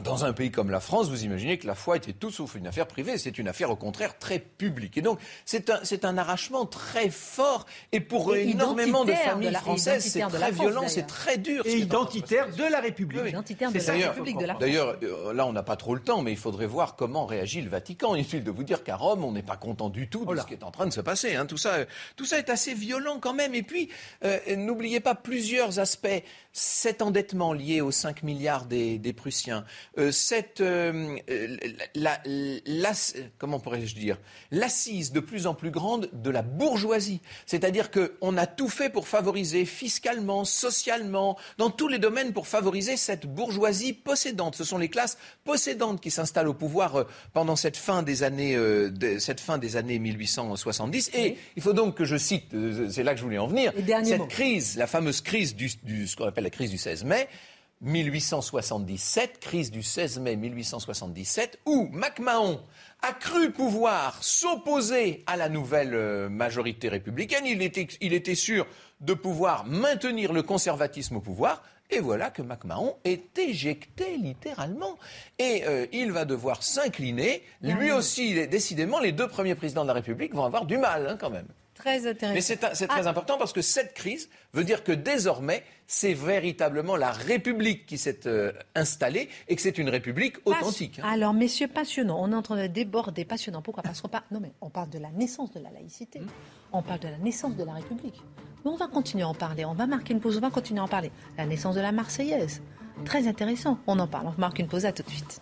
[0.00, 2.66] dans un pays comme la France, vous imaginez que la foi était tout sauf une
[2.66, 4.96] affaire privée, c'est une affaire au contraire très publique.
[4.96, 10.04] Et donc c'est un, c'est un arrachement très fort et pour énormément de familles françaises,
[10.04, 11.62] c'est très violent, c'est très dur.
[11.66, 13.28] Et identitaire de la République.
[13.28, 14.60] Identitaire de la République de la France.
[14.60, 17.60] D'ailleurs, euh, là on n'a pas trop le temps, mais il faudrait voir comment réagit
[17.60, 18.14] le Vatican.
[18.14, 20.54] Inutile de vous dire qu'à Rome, on n'est pas content du tout de ce qui
[20.54, 21.36] est en train de se passer.
[21.36, 21.46] Hein.
[21.46, 21.78] Tout, ça,
[22.16, 23.54] tout ça est assez violent quand même.
[23.54, 23.88] Et puis,
[24.24, 29.64] euh, n'oubliez pas plusieurs aspects cet endettement lié aux 5 milliards des, Prussiens,
[29.98, 31.16] euh, cette, euh,
[31.94, 32.92] la,
[33.38, 34.18] comment pourrais-je dire,
[34.50, 37.20] l'assise de plus en plus grande de la bourgeoisie.
[37.46, 42.96] C'est-à-dire qu'on a tout fait pour favoriser fiscalement, socialement, dans tous les domaines pour favoriser
[42.96, 44.56] cette bourgeoisie possédante.
[44.56, 48.56] Ce sont les classes possédantes qui s'installent au pouvoir euh, pendant cette fin des années,
[49.18, 51.10] cette fin des années 1870.
[51.14, 52.54] Et il faut donc que je cite,
[52.90, 53.72] c'est là que je voulais en venir,
[54.04, 57.28] cette crise, la fameuse crise du, du ce qu'on appelle la crise du 16 mai,
[57.82, 62.60] 1877, crise du 16 mai 1877, où MacMahon
[63.02, 67.44] a cru pouvoir s'opposer à la nouvelle euh, majorité républicaine.
[67.44, 68.66] Il était, il était sûr
[69.00, 71.62] de pouvoir maintenir le conservatisme au pouvoir.
[71.90, 74.98] Et voilà que MacMahon est éjecté littéralement.
[75.38, 77.42] Et euh, il va devoir s'incliner.
[77.60, 81.16] Lui aussi, décidément, les deux premiers présidents de la République vont avoir du mal hein,
[81.20, 81.46] quand même.
[81.76, 82.34] Très intéressant.
[82.34, 83.08] Mais c'est très ah.
[83.08, 88.26] important parce que cette crise veut dire que désormais, c'est véritablement la République qui s'est
[88.26, 90.98] euh, installée et que c'est une République authentique.
[90.98, 91.08] Hein.
[91.08, 92.18] Alors, messieurs, passionnant.
[92.20, 93.62] On est en train de déborder, passionnant.
[93.62, 93.82] Pourquoi?
[93.82, 96.20] Parce qu'on parle, non, mais on parle de la naissance de la laïcité.
[96.20, 96.28] Hmm.
[96.72, 98.20] On parle de la naissance de la République.
[98.64, 99.64] Mais on va continuer à en parler.
[99.64, 100.38] On va marquer une pause.
[100.38, 101.12] On va continuer à en parler.
[101.36, 102.62] La naissance de la Marseillaise.
[103.04, 103.78] Très intéressant.
[103.86, 104.26] On en parle.
[104.26, 104.86] On marque une pause.
[104.86, 105.40] À tout de suite.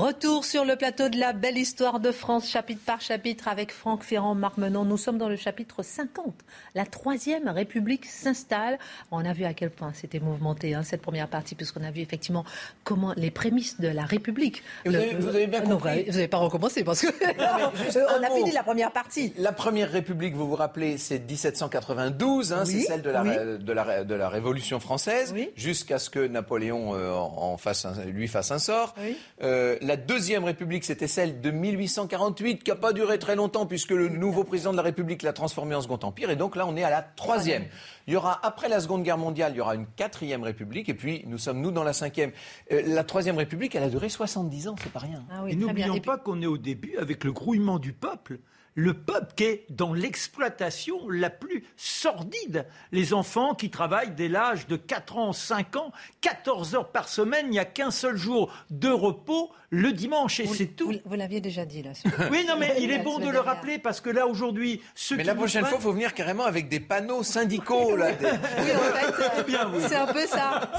[0.00, 4.02] Retour sur le plateau de la belle histoire de France, chapitre par chapitre, avec Franck
[4.02, 4.86] Ferrand, Marc Menon.
[4.86, 6.34] Nous sommes dans le chapitre 50.
[6.74, 8.78] La troisième République s'installe.
[9.10, 12.00] On a vu à quel point c'était mouvementé, hein, cette première partie, puisqu'on a vu
[12.00, 12.46] effectivement
[12.82, 14.62] comment les prémices de la République.
[14.86, 16.04] Vous, avez, bien compris.
[16.06, 17.08] vous n'avez pas recommencé, parce que
[18.18, 19.34] on a fini la première partie.
[19.36, 23.22] La première République, vous vous rappelez, c'est 1792, hein, c'est celle de la,
[23.58, 28.50] de, la, de la, Révolution française, jusqu'à ce que Napoléon euh, en fasse lui fasse
[28.50, 28.94] un sort.
[29.42, 33.90] Euh, la deuxième République, c'était celle de 1848, qui n'a pas duré très longtemps, puisque
[33.90, 36.30] le nouveau président de la République l'a transformée en Second Empire.
[36.30, 37.64] Et donc là, on est à la troisième.
[38.06, 40.88] Il y aura, après la Seconde Guerre mondiale, il y aura une quatrième République.
[40.88, 42.30] Et puis, nous sommes, nous, dans la cinquième.
[42.70, 45.24] Euh, la troisième République, elle a duré 70 ans, c'est pas rien.
[45.28, 48.38] Ah et n'oublions pas qu'on est au début avec le grouillement du peuple
[48.74, 52.66] le peuple qui est dans l'exploitation la plus sordide.
[52.92, 57.46] Les enfants qui travaillent dès l'âge de 4 ans, 5 ans, 14 heures par semaine,
[57.46, 60.92] il n'y a qu'un seul jour de repos, le dimanche, et c'est tout.
[61.04, 61.90] Vous, l'aviez déjà dit, là.
[62.30, 64.80] oui, non, mais il est bon de le rappeler, parce que là, aujourd'hui...
[65.12, 68.08] Mais la prochaine fois, il faut venir carrément avec des panneaux syndicaux, là.
[68.20, 68.26] Oui,
[68.72, 70.70] en fait, c'est un peu ça.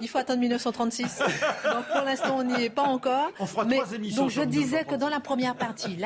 [0.00, 1.20] Il faut attendre 1936.
[1.64, 3.30] Donc, pour l'instant, on n'y est pas encore.
[3.38, 4.22] On fera trois émissions.
[4.22, 5.96] Donc, je disais que dans la première partie,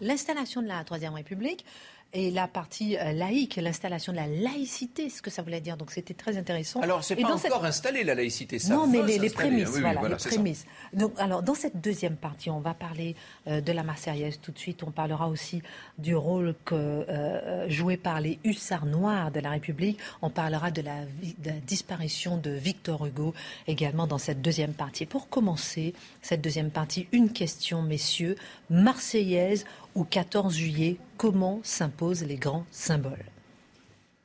[0.00, 1.64] l'installation de la Troisième République,
[2.12, 5.76] et la partie euh, laïque, l'installation de la laïcité, ce que ça voulait dire.
[5.76, 6.80] Donc c'était très intéressant.
[6.80, 10.64] Alors c'est pas encore installé la laïcité, ça Non, mais les, prémices, voilà, les prémices.
[10.92, 13.16] Donc alors dans cette deuxième partie, on va parler
[13.48, 14.84] euh, de la Marseillaise tout de suite.
[14.84, 15.62] On parlera aussi
[15.98, 19.98] du rôle que, euh, joué par les hussards noirs de la République.
[20.22, 23.34] On parlera de la, de la disparition de Victor Hugo
[23.66, 25.04] également dans cette deuxième partie.
[25.06, 28.36] Pour commencer cette deuxième partie, une question, messieurs,
[28.70, 29.64] Marseillaise
[29.94, 33.24] au 14 juillet, comment s'imposent les grands symboles.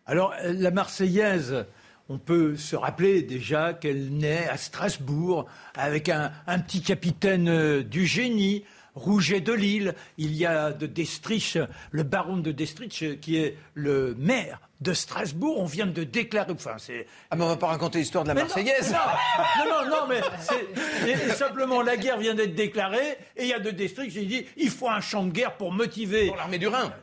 [0.06, 1.65] Alors, la Marseillaise,
[2.10, 6.32] on peut se rappeler déjà qu'elle naît à Strasbourg avec un,
[6.65, 8.63] petit capitaine euh, du génie,
[9.00, 9.96] Rouget de Lille.
[10.18, 11.58] Il y a de Destrich,
[11.92, 15.60] le baron de Destrich, qui est le maire de Strasbourg.
[15.60, 16.52] On vient de déclarer.
[16.52, 17.08] Enfin, c'est.
[17.32, 18.92] Ah, mais on va pas raconter l'histoire de la Marseillaise.
[18.92, 23.60] Non, non, non, mais c'est simplement la guerre vient d'être déclarée et il y a
[23.60, 26.28] de Destrich qui dit il faut un champ de guerre pour motiver.
[26.28, 26.94] Pour l'armée du Rhin.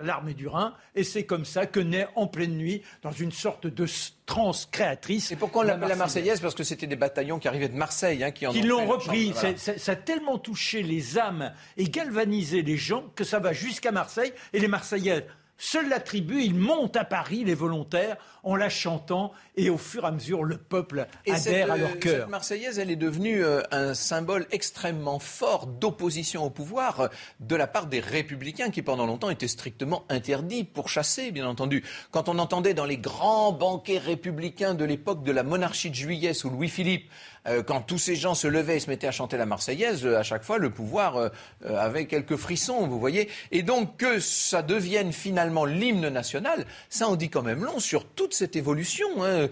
[0.00, 3.66] L'armée du Rhin, et c'est comme ça que naît en pleine nuit, dans une sorte
[3.66, 3.86] de
[4.26, 5.32] transe créatrice.
[5.32, 8.22] Et pourquoi on l'appelle la Marseillaise Parce que c'était des bataillons qui arrivaient de Marseille,
[8.24, 9.32] hein, qui en l'ont repris.
[9.56, 14.32] ça a tellement touché les âmes et galvanisé les gens que ça va jusqu'à Marseille,
[14.52, 19.32] et les Marseillais Seule la tribu, ils montent à Paris, les volontaires, en la chantant,
[19.56, 22.20] et au fur et à mesure, le peuple adhère à leur euh, cœur.
[22.20, 27.08] Cette Marseillaise, elle est devenue euh, un symbole extrêmement fort d'opposition au pouvoir euh,
[27.40, 31.84] de la part des républicains, qui pendant longtemps étaient strictement interdits, pour chasser, bien entendu.
[32.10, 36.34] Quand on entendait dans les grands banquets républicains de l'époque de la monarchie de Juillet
[36.34, 37.08] sous Louis-Philippe,
[37.46, 40.18] euh, quand tous ces gens se levaient et se mettaient à chanter la Marseillaise, euh,
[40.18, 41.28] à chaque fois, le pouvoir euh,
[41.66, 43.28] avait quelques frissons, vous voyez.
[43.52, 48.06] Et donc que ça devienne finalement l'hymne national, ça en dit quand même long sur
[48.06, 49.24] toute cette évolution.
[49.24, 49.48] Hein.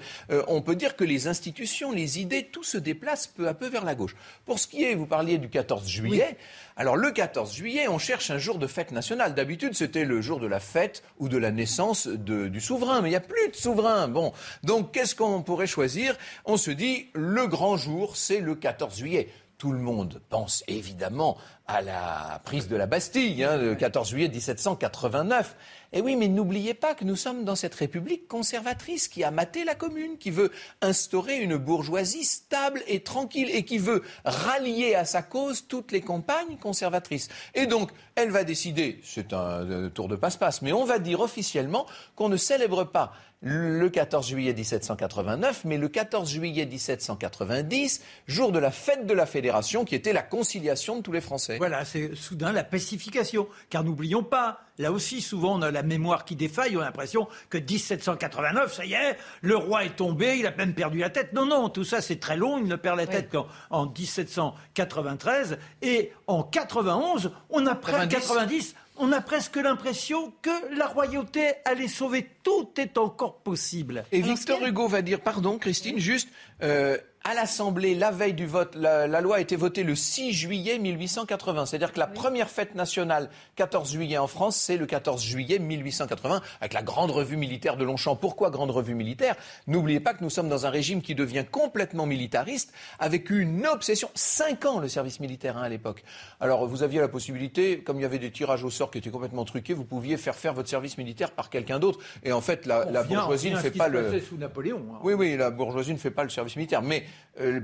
[0.48, 3.84] on peut dire que les institutions, les idées, tout se déplace peu à peu vers
[3.84, 4.16] la gauche.
[4.46, 6.36] Pour ce qui est, vous parliez du 14 juillet.
[6.82, 9.36] Alors le 14 juillet, on cherche un jour de fête nationale.
[9.36, 13.10] D'habitude, c'était le jour de la fête ou de la naissance du souverain, mais il
[13.12, 14.08] n'y a plus de souverain.
[14.08, 14.32] Bon,
[14.64, 16.18] donc qu'est-ce qu'on pourrait choisir?
[16.44, 19.28] On se dit, le grand jour, c'est le 14 juillet
[19.62, 24.28] tout le monde pense évidemment à la prise de la Bastille, hein, le 14 juillet
[24.28, 25.54] 1789.
[25.92, 29.62] Et oui, mais n'oubliez pas que nous sommes dans cette république conservatrice qui a maté
[29.62, 35.04] la commune, qui veut instaurer une bourgeoisie stable et tranquille et qui veut rallier à
[35.04, 37.28] sa cause toutes les campagnes conservatrices.
[37.54, 41.20] Et donc, elle va décider, c'est un euh, tour de passe-passe, mais on va dire
[41.20, 48.52] officiellement qu'on ne célèbre pas le 14 juillet 1789, mais le 14 juillet 1790, jour
[48.52, 51.58] de la fête de la Fédération, qui était la conciliation de tous les Français.
[51.58, 53.48] Voilà, c'est soudain la pacification.
[53.68, 57.26] Car n'oublions pas, là aussi, souvent on a la mémoire qui défaille, on a l'impression
[57.50, 61.32] que 1789, ça y est, le roi est tombé, il a même perdu la tête.
[61.32, 65.58] Non, non, tout ça c'est très long, il ne perd la tête qu'en 1793.
[65.82, 71.88] Et en 91, on a près 90 on a presque l'impression que la royauté allait
[71.88, 72.28] sauver.
[72.44, 74.04] Tout est encore possible.
[74.12, 76.28] Et Victor Hugo va dire, pardon Christine, juste,
[76.62, 80.78] euh, à l'Assemblée, la veille du vote, la, loi a été votée le 6 juillet
[80.78, 81.66] 1880.
[81.66, 86.42] C'est-à-dire que la première fête nationale, 14 juillet en France, c'est le 14 juillet 1880,
[86.60, 88.16] avec la grande revue militaire de Longchamp.
[88.16, 89.36] Pourquoi grande revue militaire?
[89.66, 94.10] N'oubliez pas que nous sommes dans un régime qui devient complètement militariste, avec une obsession.
[94.14, 96.02] Cinq ans le service militaire hein, à l'époque.
[96.40, 99.10] Alors vous aviez la possibilité, comme il y avait des tirages au sort qui étaient
[99.10, 102.00] complètement truqués, vous pouviez faire faire votre service militaire par quelqu'un d'autre.
[102.24, 104.20] Et en fait, la, bourgeoisie ne fait pas le.
[104.20, 104.82] Sous Napoléon.
[104.92, 104.98] Hein.
[105.02, 106.82] Oui, oui, la bourgeoisie ne fait pas le service militaire.
[106.82, 107.04] Mais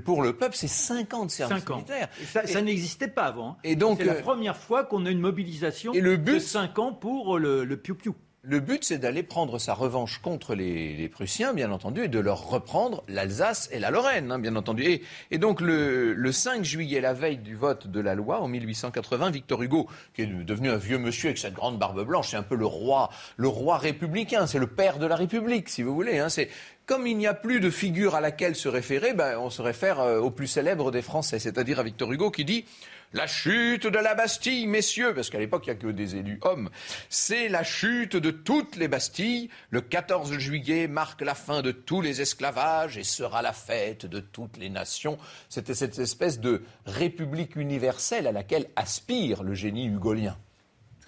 [0.03, 2.09] pour le peuple, c'est 50 de service militaire.
[2.45, 3.51] ça, n'existait pas avant.
[3.51, 3.57] Hein.
[3.63, 6.39] Et donc, c'est la euh, première fois qu'on a une mobilisation et le but, de
[6.39, 8.15] 5 ans pour le, le piou-piou.
[8.41, 12.47] Le but, c'est d'aller prendre sa revanche contre les, Prussiens, bien entendu, et de leur
[12.47, 15.01] reprendre l'Alsace et la Lorraine, hein, bien entendu.
[15.29, 19.31] Et, donc, le, le, 5 juillet, la veille du vote de la loi, en 1880,
[19.31, 22.43] Victor Hugo, qui est devenu un vieux monsieur avec cette grande barbe blanche, c'est un
[22.43, 26.19] peu le roi, le roi républicain, c'est le père de la République, si vous voulez.
[26.19, 26.47] Hein, c'est
[26.89, 29.99] comme il n'y a plus de figure à laquelle se référer, ben, on se réfère
[29.99, 32.65] euh, au plus célèbre des Français, c'est-à-dire à Victor Hugo qui dit
[33.13, 36.39] la chute de la Bastille, messieurs, parce qu'à l'époque, il n'y a que des élus
[36.43, 36.69] hommes,
[37.09, 39.49] c'est la chute de toutes les Bastilles.
[39.69, 44.19] Le 14 juillet marque la fin de tous les esclavages et sera la fête de
[44.19, 45.17] toutes les nations.
[45.49, 50.37] C'était cette espèce de république universelle à laquelle aspire le génie hugolien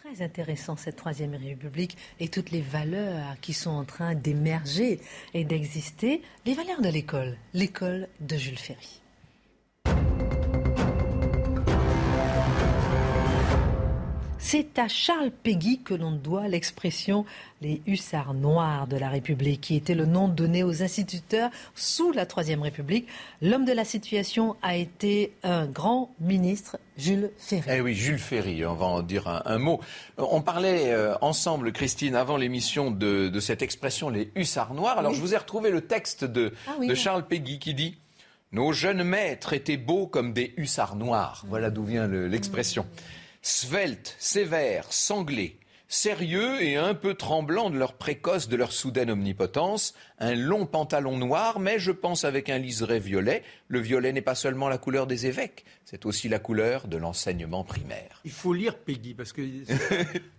[0.03, 4.99] très intéressant cette troisième république et toutes les valeurs qui sont en train d'émerger
[5.33, 9.00] et d'exister, les valeurs de l'école, l'école de Jules Ferry.
[14.51, 17.23] C'est à Charles Péguy que l'on doit l'expression
[17.61, 22.25] les hussards noirs de la République, qui était le nom donné aux instituteurs sous la
[22.25, 23.07] Troisième République.
[23.41, 27.63] L'homme de la situation a été un grand ministre, Jules Ferry.
[27.69, 29.79] Eh oui, Jules Ferry, on va en dire un, mot.
[30.17, 34.99] On parlait euh, ensemble, Christine, avant l'émission, de, cette expression, les hussards noirs.
[34.99, 37.95] Alors je vous ai retrouvé le texte de, ah de Charles Péguy qui dit
[38.51, 41.45] Nos jeunes maîtres étaient beaux comme des hussards noirs.
[41.47, 42.85] Voilà d'où vient l'expression
[43.41, 49.93] sveltes, sévères, sanglés, sérieux et un peu tremblants de leur précoce, de leur soudaine omnipotence,
[50.19, 53.43] un long pantalon noir, mais je pense avec un liseré violet.
[53.71, 57.63] Le violet n'est pas seulement la couleur des évêques, c'est aussi la couleur de l'enseignement
[57.63, 58.19] primaire.
[58.25, 59.41] Il faut lire Peggy, parce que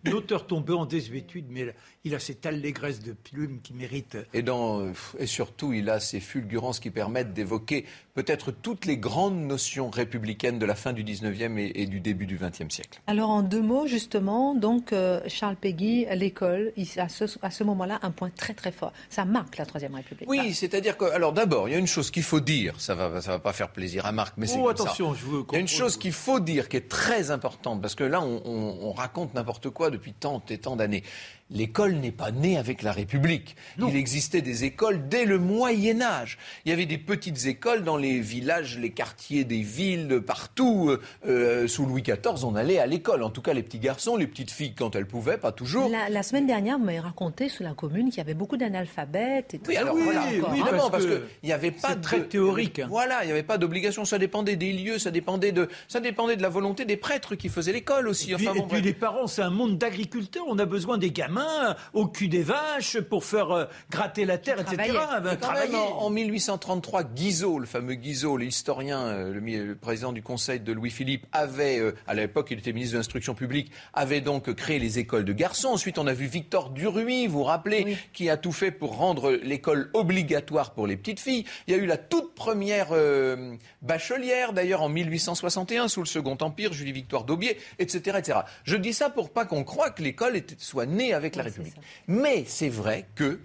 [0.04, 4.18] l'auteur tombé en désuétude, mais il a cette allégresse de plume qui mérite.
[4.34, 4.44] Et,
[5.18, 10.58] et surtout, il a ces fulgurances qui permettent d'évoquer peut-être toutes les grandes notions républicaines
[10.58, 13.00] de la fin du 19e et, du début du 20e siècle.
[13.06, 17.98] Alors, en deux mots, justement, donc, euh, Charles Peggy, l'école, à ce, à ce moment-là,
[18.02, 18.92] un point très très fort.
[19.08, 20.28] Ça marque la Troisième République.
[20.28, 23.21] Oui, c'est-à-dire que, alors d'abord, il y a une chose qu'il faut dire, ça va,
[23.31, 24.70] va pas faire plaisir à Marc, mais c'est Oh, ça.
[24.73, 27.81] attention, je veux Il y a une chose qu'il faut dire qui est très importante,
[27.81, 31.04] parce que là, on, on- on raconte n'importe quoi depuis tant et tant d'années.
[31.50, 33.56] L'école n'est pas née avec la République.
[33.79, 36.38] Il existait des écoles dès le Moyen Âge.
[36.64, 40.88] Il y avait des petites écoles dans les villages, les quartiers des villes, partout.
[40.88, 43.23] Euh, euh, sous Louis XIV, on allait à l'école.
[43.23, 45.90] En tout cas, les petits garçons, les petites filles, quand elles pouvaient, pas toujours.
[45.90, 49.52] La, la semaine dernière, vous m'avez raconté sur la commune qu'il y avait beaucoup d'analphabètes.
[49.52, 49.81] Et tout Oui, ça.
[49.83, 52.79] alors oui, voilà, oui, parce parce que qu'il n'y avait pas c'est de- très théorique,
[52.79, 52.87] hein.
[52.88, 56.37] Voilà, il n'y avait pas d'obligation, ça dépendait des lieux, ça dépendait de, ça dépendait
[56.37, 58.33] de la volonté des prêtres qui faisaient l'école aussi.
[58.33, 60.44] Et puis, Enfin, et puis les parents, c'est un monde d'agriculteurs.
[60.48, 64.60] On a besoin des gamins au cul des vaches pour faire euh, gratter la terre,
[64.60, 64.92] etc.
[65.23, 70.23] Ben, quand même, en, en 1833, Guizot, le fameux Guizot, l'historien, euh, le président du
[70.23, 74.52] conseil de Louis-Philippe, avait, euh, à l'époque, il était ministre de l'instruction publique, avait donc
[74.54, 75.69] créé les écoles de garçons.
[75.69, 79.33] Ensuite, on a vu Victor Duruy, vous vous rappelez, qui a tout fait pour rendre
[79.33, 81.44] l'école obligatoire pour les petites filles.
[81.67, 86.37] Il y a eu la toute première euh, bachelière, d'ailleurs, en 1861, sous le Second
[86.40, 88.38] Empire, Julie-Victoire d'Aubier, etc., etc.
[88.65, 91.75] Je dis ça pour pas qu'on croie que l'école soit née avec la Oui, République.
[92.07, 93.40] Mais c'est vrai que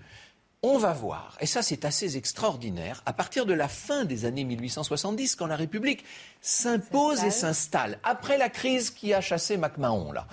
[0.64, 4.44] on va voir, et ça c'est assez extraordinaire, à partir de la fin des années
[4.44, 6.04] 1870, quand la République
[6.42, 10.28] s'impose et s'installe, après la crise qui a chassé MacMahon, là,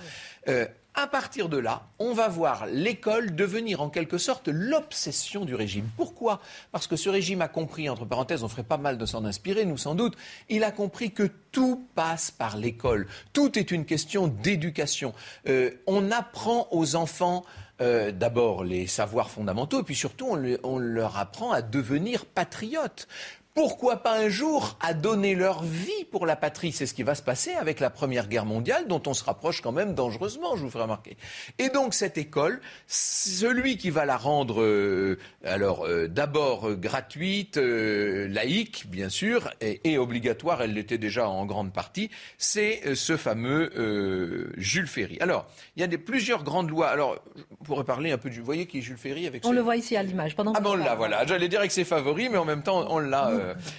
[0.47, 0.65] euh,
[0.95, 5.89] à partir de là, on va voir l'école devenir en quelque sorte l'obsession du régime.
[5.97, 6.41] Pourquoi?
[6.71, 9.65] Parce que ce régime a compris, entre parenthèses, on ferait pas mal de s'en inspirer,
[9.65, 10.15] nous sans doute,
[10.49, 13.07] il a compris que tout passe par l'école.
[13.33, 15.13] Tout est une question d'éducation.
[15.47, 17.43] Euh, on apprend aux enfants
[17.81, 23.07] euh, d'abord les savoirs fondamentaux, puis surtout on leur apprend à devenir patriotes.
[23.55, 26.73] Pourquoi pas un jour à donner leur vie pour la patrie?
[26.73, 29.61] C'est ce qui va se passer avec la Première Guerre mondiale, dont on se rapproche
[29.61, 31.15] quand même dangereusement, je vous ferai remarquer.
[31.57, 37.55] Et donc cette école, celui qui va la rendre, euh, alors euh, d'abord euh, gratuite,
[37.55, 44.51] laïque bien sûr, et, et obligatoire, elle l'était déjà en grande partie, c'est ce fameux
[44.57, 45.17] Jules Ferry.
[45.21, 45.47] Alors,
[45.77, 46.89] il y a des, plusieurs grandes lois.
[46.89, 48.39] Alors, je pourrais parler un peu du...
[48.39, 50.35] Vous voyez qui est Jules Ferry avec On le voit ici à l'image.
[50.35, 51.25] Pendant Ah que ben on l'a, voilà.
[51.25, 53.31] J'allais dire avec ses favoris, mais en même temps, on l'a...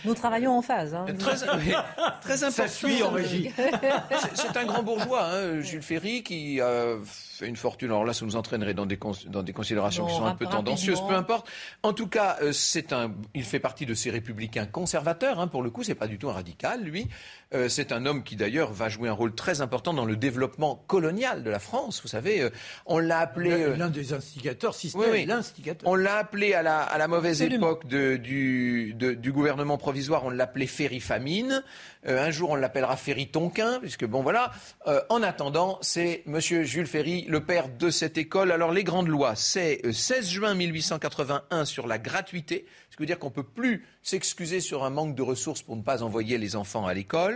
[0.05, 0.95] Nous travaillons en phase.
[0.95, 1.07] hein.
[1.19, 1.73] Très, oui,
[2.21, 2.51] très important.
[2.51, 3.51] Ça suit en régie.
[3.57, 7.89] C'est- un grand bourgeois, hein, Jules Ferry, qui a fait une fortune.
[7.89, 10.47] Alors là, ça nous entraînerait dans des, cons- dans des considérations qui sont un peu
[10.47, 11.49] tendancieuses, peu importe.
[11.83, 15.41] En tout cas, euh, c'est un, il fait partie de ces républicains conservateurs.
[15.41, 17.09] Hein, pour le coup, c'est pas du tout un radical, lui.
[17.55, 20.83] Euh, c'est un homme qui d'ailleurs va jouer un rôle très important dans le développement
[20.89, 22.01] colonial de la France.
[22.03, 22.51] Vous savez, euh,
[22.87, 23.53] on l'a appelé.
[23.53, 25.27] euh, L'un des instigateurs, si ce oui, n'est oui.
[25.27, 25.89] l'instigateur.
[25.89, 27.69] On l'a appelé à la, à la mauvaise Absolument.
[27.69, 31.63] époque de- du, de- du gouvernement provisoire, on l'appelait Ferry Famine.
[32.09, 34.51] Euh, un jour, on l'appellera Ferry Tonquin, puisque bon voilà.
[34.89, 38.51] Euh, en attendant, c'est Monsieur Jules Ferry, le père de cette école.
[38.51, 43.07] Alors les grandes lois, c'est euh, 16 juin 1881 sur la gratuité, ce qui veut
[43.07, 46.57] dire qu'on peut plus s'excuser sur un manque de ressources pour ne pas envoyer les
[46.57, 47.36] enfants à l'école.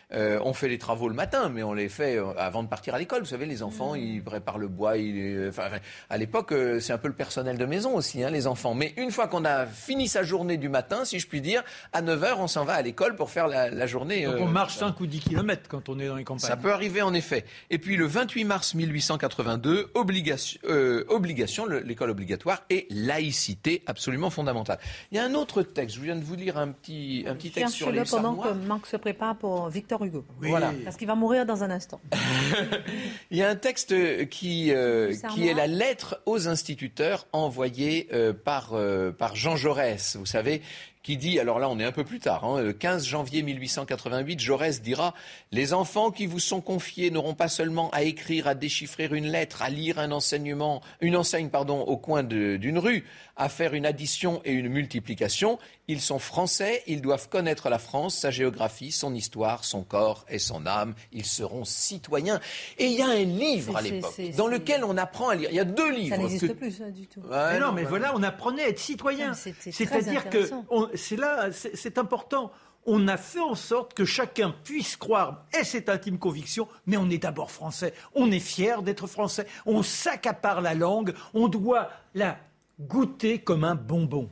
[0.13, 2.93] Euh, on fait les travaux le matin, mais on les fait euh, avant de partir
[2.95, 3.19] à l'école.
[3.21, 4.97] Vous savez, les enfants, ils préparent le bois.
[4.97, 5.69] Ils, euh, enfin,
[6.09, 8.73] à l'époque, euh, c'est un peu le personnel de maison aussi, hein, les enfants.
[8.73, 12.01] Mais une fois qu'on a fini sa journée du matin, si je puis dire, à
[12.01, 14.25] 9h, on s'en va à l'école pour faire la, la journée.
[14.25, 16.47] Donc euh, on marche 5 ou 10 kilomètres quand on est dans les campagnes.
[16.49, 17.45] ça peut arriver en effet.
[17.69, 24.29] Et puis le 28 mars 1882, obligation, euh, obligation le- l'école obligatoire et laïcité absolument
[24.29, 24.79] fondamentale.
[25.11, 27.51] Il y a un autre texte, je viens de vous lire un petit, un petit
[27.51, 30.25] texte sur les pendant que Marc se prépare pour Victor Hugo.
[30.41, 30.49] Oui.
[30.49, 30.73] Voilà.
[30.83, 31.99] Parce qu'il va mourir dans un instant.
[33.31, 33.93] Il y a un texte
[34.29, 40.15] qui, euh, qui est la lettre aux instituteurs envoyée euh, par, euh, par Jean Jaurès,
[40.17, 40.61] vous savez,
[41.03, 44.39] qui dit, alors là on est un peu plus tard, hein, le 15 janvier 1888,
[44.39, 45.13] Jaurès dira
[45.51, 49.61] «Les enfants qui vous sont confiés n'auront pas seulement à écrire, à déchiffrer une lettre,
[49.63, 53.03] à lire un enseignement, une enseigne pardon, au coin d'une rue,
[53.35, 55.57] à faire une addition et une multiplication.
[55.87, 60.37] Ils sont français, ils doivent connaître la France, sa géographie, son histoire, son corps et
[60.39, 60.93] son âme.
[61.11, 62.39] Ils seront citoyens.»
[62.77, 65.49] Et il y a un livre à l'époque dans lequel on apprend à lire.
[65.51, 66.15] Il y a deux livres.
[66.15, 67.21] Ça n'existe que- plus, ça, du tout.
[67.21, 69.33] Ouais, Mais non, mais bah- voilà, on apprenait à être citoyen.
[69.33, 72.51] C'est-à-dire que on- c'est là, c'est important.
[72.85, 77.09] On a fait en sorte que chacun puisse croire, et c'est intime conviction, mais on
[77.09, 77.93] est d'abord français.
[78.15, 79.45] On est fier d'être français.
[79.65, 81.13] On s'accapare la langue.
[81.33, 82.39] On doit la
[82.79, 84.29] goûter comme un bonbon.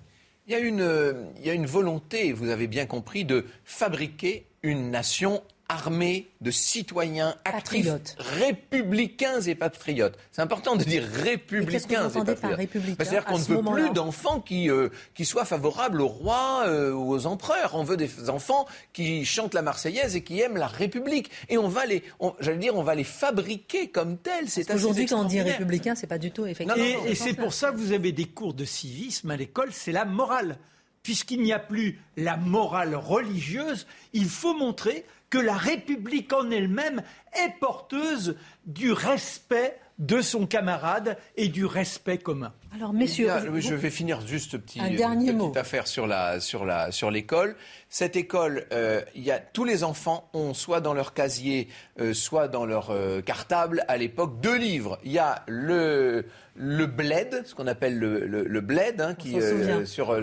[0.47, 3.45] Il y, a une, euh, il y a une volonté, vous avez bien compris, de
[3.65, 8.15] fabriquer une nation armée de citoyens actifs, Patriotes.
[8.19, 10.17] républicains et patriotes.
[10.31, 12.57] C'est important de dire républicains vous et patriotes.
[12.57, 16.63] républicain Bah, C'est-à-dire qu'on ne veut plus d'enfants qui, euh, qui soient favorables au roi
[16.65, 17.71] euh, ou aux empereurs.
[17.75, 21.29] On veut des enfants qui chantent la Marseillaise et qui aiment la République.
[21.49, 24.49] Et on va les, on- j'allais dire, on va les fabriquer comme tels.
[24.49, 26.75] C'est Aujourd'hui, quand on dit républicain, c'est pas du tout effectivement.
[26.75, 29.29] Non, non, Et, non, et c'est pour ça que vous avez des cours de civisme
[29.31, 30.57] à l'école, c'est la morale.
[31.01, 37.01] puisqu'il n'y a plus la morale religieuse, il faut montrer que la République en elle-même
[37.33, 42.53] est porteuse du respect de son camarade et du respect commun.
[42.73, 46.91] Alors, messieurs, je vais finir juste petit, un dernier petite affaire sur la sur la
[46.91, 47.57] sur l'école.
[47.89, 51.67] Cette école, euh, il y a tous les enfants ont soit dans leur casier,
[51.99, 54.99] euh, soit dans leur euh, cartable à l'époque deux livres.
[55.03, 56.25] Il y a le
[56.61, 59.37] le bled, ce qu'on appelle le, le, bled, hein, qui
[59.85, 60.19] sur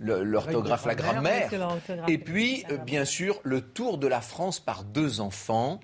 [0.00, 1.48] l'orthographe, la grammaire,
[2.08, 5.78] et puis bien sûr le Tour de la France par deux enfants,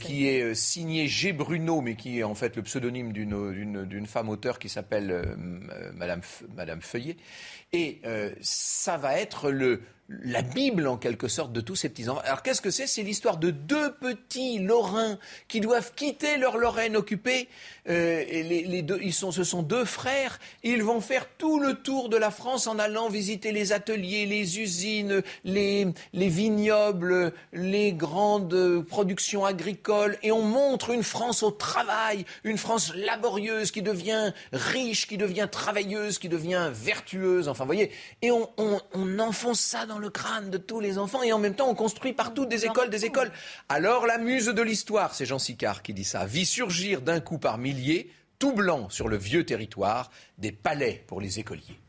[0.00, 1.34] qui est signé G.
[1.34, 5.36] Bruno, mais qui est en fait le pseudonyme d'une femme auteur qui s'appelle
[5.94, 6.22] Madame
[6.56, 7.18] Madame Feuillet,
[7.74, 8.00] et
[8.40, 12.22] ça va être le la Bible en quelque sorte de tous ces petits enfants.
[12.24, 12.86] Alors qu'est-ce que c'est?
[12.86, 17.48] C'est l'histoire de deux petits Lorrains qui doivent quitter leur Lorraine occupée.
[17.88, 20.38] Euh, et les, deux, ils sont, ce sont deux frères.
[20.62, 24.60] Ils vont faire tout le tour de la France en allant visiter les ateliers, les
[24.60, 30.18] usines, les, les vignobles, les grandes productions agricoles.
[30.22, 35.48] Et on montre une France au travail, une France laborieuse qui devient riche, qui devient
[35.50, 37.48] travailleuse, qui devient vertueuse.
[37.48, 37.90] Enfin, voyez.
[38.22, 41.68] Et on enfonce ça dans le crâne de tous les enfants et en même temps
[41.68, 43.30] on construit partout des écoles, des écoles.
[43.68, 47.38] Alors la muse de l'histoire, c'est Jean Sicard qui dit ça, vit surgir d'un coup
[47.38, 51.80] par milliers, tout blanc sur le vieux territoire, des palais pour les écoliers.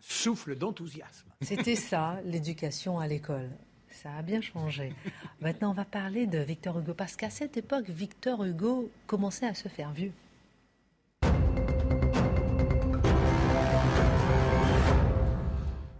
[0.00, 1.26] Souffle d'enthousiasme.
[1.42, 3.50] C'était ça, l'éducation à l'école.
[3.90, 4.94] Ça a bien changé.
[5.40, 9.54] Maintenant, on va parler de Victor Hugo, parce qu'à cette époque, Victor Hugo commençait à
[9.54, 10.12] se faire vieux.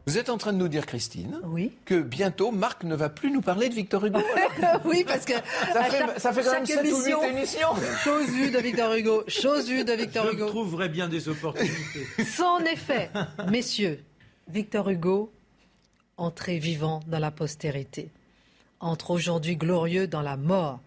[0.09, 1.41] Vous êtes en train de nous dire, Christine,
[1.85, 4.21] que bientôt Marc ne va plus nous parler de Victor Hugo.
[4.85, 5.33] oui, parce que
[5.73, 7.75] ça fait, quand même 7 ou 8 émissions.
[8.05, 9.25] Chose vue de Victor Hugo.
[9.27, 10.47] Chose vue de Victor Hugo.
[10.47, 12.07] Je trouverai bien des opportunités.
[12.25, 13.11] Sans effet,
[13.51, 14.01] messieurs,
[14.47, 15.33] Victor Hugo,
[16.17, 18.13] entré vivant dans la postérité,
[18.79, 20.79] entre aujourd'hui glorieux dans la mort.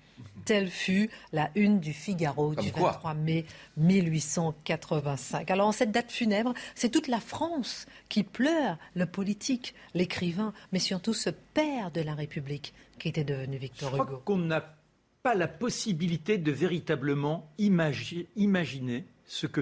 [0.50, 3.46] Telle fut la une du Figaro du 23 mai
[3.78, 5.52] 1885.
[5.52, 10.80] Alors en cette date funèbre, c'est toute la France qui pleure, le politique, l'écrivain, mais
[10.80, 13.98] surtout ce père de la République qui était devenu Victor Hugo.
[14.00, 14.76] Je crois qu'on n'a
[15.22, 19.62] pas la possibilité de véritablement imaginer ce que,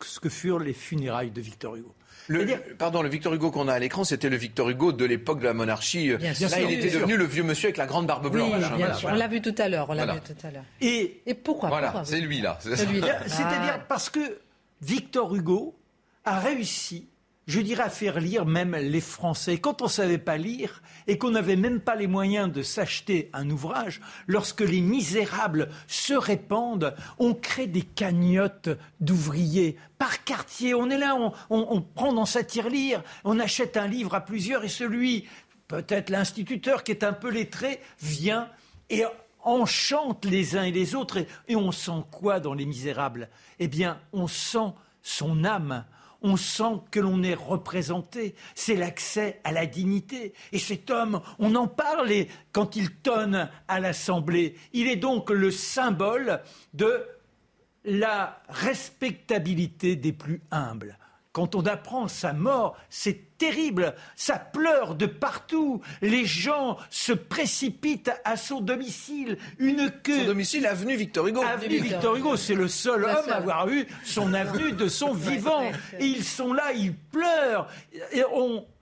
[0.00, 1.94] ce que furent les funérailles de Victor Hugo.
[2.28, 2.46] Le,
[2.78, 5.44] pardon, le Victor Hugo qu'on a à l'écran, c'était le Victor Hugo de l'époque de
[5.44, 6.08] la monarchie.
[6.08, 8.62] Là, il était devenu le vieux monsieur avec la grande barbe blanche.
[9.04, 9.90] On l'a vu tout à l'heure.
[9.90, 10.64] On l'a vu tout à l'heure.
[10.80, 12.58] Et, pourquoi Voilà, c'est lui là.
[12.60, 13.78] C'est-à-dire ah.
[13.88, 14.38] parce que
[14.80, 15.76] Victor Hugo
[16.24, 17.08] a réussi
[17.46, 19.58] je dirais, à faire lire même les Français.
[19.58, 23.30] Quand on ne savait pas lire et qu'on n'avait même pas les moyens de s'acheter
[23.32, 28.70] un ouvrage, lorsque les misérables se répandent, on crée des cagnottes
[29.00, 30.74] d'ouvriers par quartier.
[30.74, 31.16] On est là,
[31.50, 35.26] on, prend dans sa tirelire, on achète un livre à plusieurs et celui,
[35.66, 38.48] peut-être l'instituteur qui est un peu lettré, vient
[38.88, 39.04] et
[39.42, 41.18] enchante les uns et les autres.
[41.48, 43.28] Et on sent quoi dans les misérables?
[43.58, 44.72] Eh bien, on sent
[45.02, 45.84] son âme
[46.22, 48.34] on sent que l'on est représenté.
[48.54, 50.34] C'est l'accès à la dignité.
[50.52, 52.10] Et cet homme, on en parle
[52.52, 54.56] quand il tonne à l'Assemblée.
[54.72, 56.40] Il est donc le symbole
[56.74, 57.06] de
[57.84, 60.96] la respectabilité des plus humbles.
[61.32, 63.94] Quand on apprend sa mort, c'est terrible.
[64.16, 65.80] Ça pleure de partout.
[66.02, 69.38] Les gens se précipitent à son domicile.
[69.58, 70.20] Une queue.
[70.20, 71.42] Son domicile, avenue Victor Hugo.
[71.42, 75.62] Avenue Victor Hugo, c'est le seul homme à avoir eu son avenue de son vivant.
[75.98, 77.66] Et ils sont là, ils pleurent.
[78.12, 78.22] Et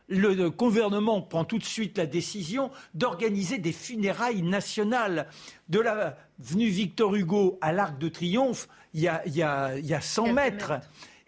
[0.09, 5.28] le gouvernement prend tout de suite la décision d'organiser des funérailles nationales.
[5.68, 10.32] De l'avenue Victor Hugo à l'Arc de Triomphe, il y a, il y a 100
[10.32, 10.72] mètres.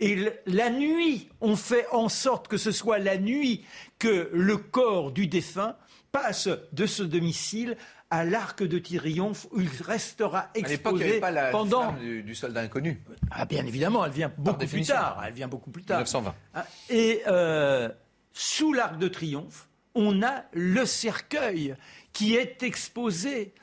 [0.03, 3.65] Et la nuit, on fait en sorte que ce soit la nuit
[4.01, 5.77] que le corps du défunt
[6.11, 7.77] passe de ce domicile
[8.11, 13.01] à l'arc de triomphe où il restera exposé pas la pendant du, soldat inconnu.
[13.31, 15.23] Ah bien évidemment, elle vient beaucoup plus tard.
[15.25, 15.99] Elle vient beaucoup plus tard.
[15.99, 16.35] 1920.
[16.55, 17.89] Ah, et euh,
[18.33, 21.77] sous l'arc de triomphe, on a le cercueil
[22.13, 23.55] qui est exposé.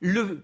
[0.00, 0.42] Le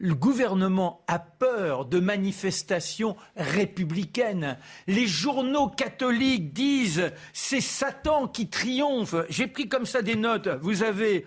[0.00, 4.56] le gouvernement a peur de manifestations républicaines.
[4.86, 9.14] Les journaux catholiques disent c'est Satan qui triomphe.
[9.28, 10.48] J'ai pris comme ça des notes.
[10.62, 11.26] Vous avez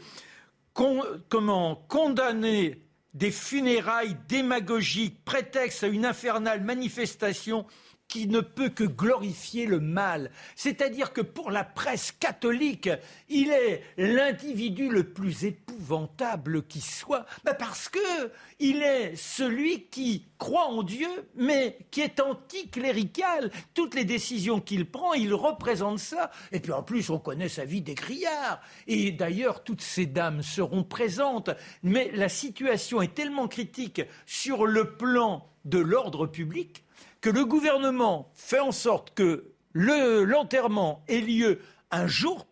[0.74, 2.82] comment condamné
[3.14, 7.68] des funérailles démagogiques, prétexte à une infernale manifestation
[8.14, 10.30] qui ne peut que glorifier le mal.
[10.56, 12.88] C'est-à-dire que pour la presse catholique,
[13.28, 20.28] il est l'individu le plus épouvantable qui soit, bah, parce que il est celui qui
[20.38, 23.50] croit en Dieu, mais qui est anticlérical.
[23.74, 26.30] Toutes les décisions qu'il prend, il représente ça.
[26.52, 28.62] Et puis en plus, on connaît sa vie d'écriard.
[28.86, 31.50] Et d'ailleurs, toutes ces dames seront présentes.
[31.82, 36.83] Mais la situation est tellement critique sur le plan de l'ordre public
[37.24, 42.46] que le gouvernement fait en sorte que l'enterrement ait lieu un jour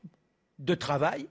[0.59, 1.27] de travail,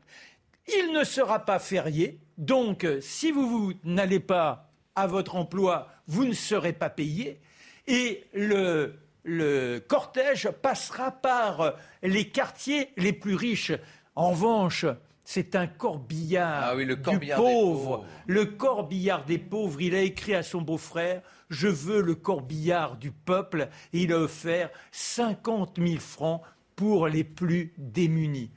[0.68, 6.34] il ne sera pas férié, donc si vous, n'allez pas à votre emploi, vous ne
[6.34, 7.40] serez pas payé,
[7.86, 13.72] et le, le cortège passera par les quartiers les plus riches.
[14.16, 14.84] En revanche,
[15.24, 18.04] c'est un corbillard ah oui, le corbillard du pauvre.
[18.26, 23.12] Le corbillard des pauvres, il a écrit à son beau-frère Je veux le corbillard du
[23.12, 23.68] peuple.
[23.92, 26.42] Et il a offert 50 000 francs
[26.74, 28.50] pour les plus démunis.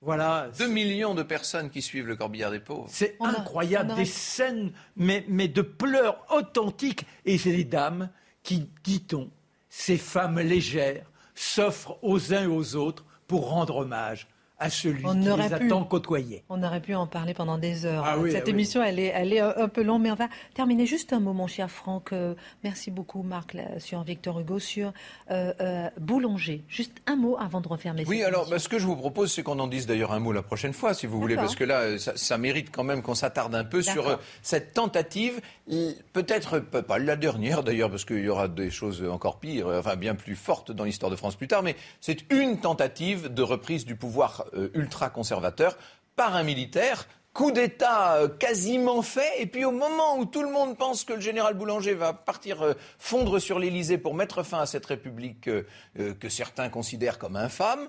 [0.00, 0.50] Voilà.
[0.56, 2.86] Deux millions de personnes qui suivent le corbillard des pauvres.
[2.88, 7.06] C'est incroyable, des scènes, mais, mais de pleurs authentiques.
[7.24, 8.10] Et c'est les dames
[8.44, 9.30] qui, dit-on,
[9.68, 14.28] ces femmes légères, s'offrent aux uns et aux autres pour rendre hommage
[14.58, 16.42] à celui on qui les attend côtoyer.
[16.48, 18.04] On aurait pu en parler pendant des heures.
[18.04, 20.84] Ah Cette ah émission, elle, est, elle est un peu longue, mais on va terminer
[20.84, 22.12] juste un moment, cher Franck.
[22.12, 22.34] Euh,
[22.64, 24.92] merci beaucoup, Marc, sur Victor Hugo, sur
[25.30, 26.62] euh, euh, Boulanger.
[26.68, 28.04] Juste un mot avant de refermer.
[28.06, 30.32] Oui, alors bah, ce que je vous propose, c'est qu'on en dise d'ailleurs un mot
[30.32, 33.54] la prochaine fois, si vous voulez, parce que là, ça, mérite quand même qu'on s'attarde
[33.54, 35.40] un peu sur cette tentative,
[36.12, 40.14] peut-être pas la dernière d'ailleurs, parce qu'il y aura des choses encore pires, enfin bien
[40.14, 43.96] plus fortes dans l'histoire de France plus tard, mais c'est une tentative de reprise du
[43.96, 45.76] pouvoir ultra-conservateur
[46.18, 47.06] par un militaire.
[47.32, 51.12] Coup d'État euh, quasiment fait, et puis au moment où tout le monde pense que
[51.12, 55.48] le général Boulanger va partir euh, fondre sur l'Élysée pour mettre fin à cette République
[55.94, 57.88] que certains considèrent comme infâme,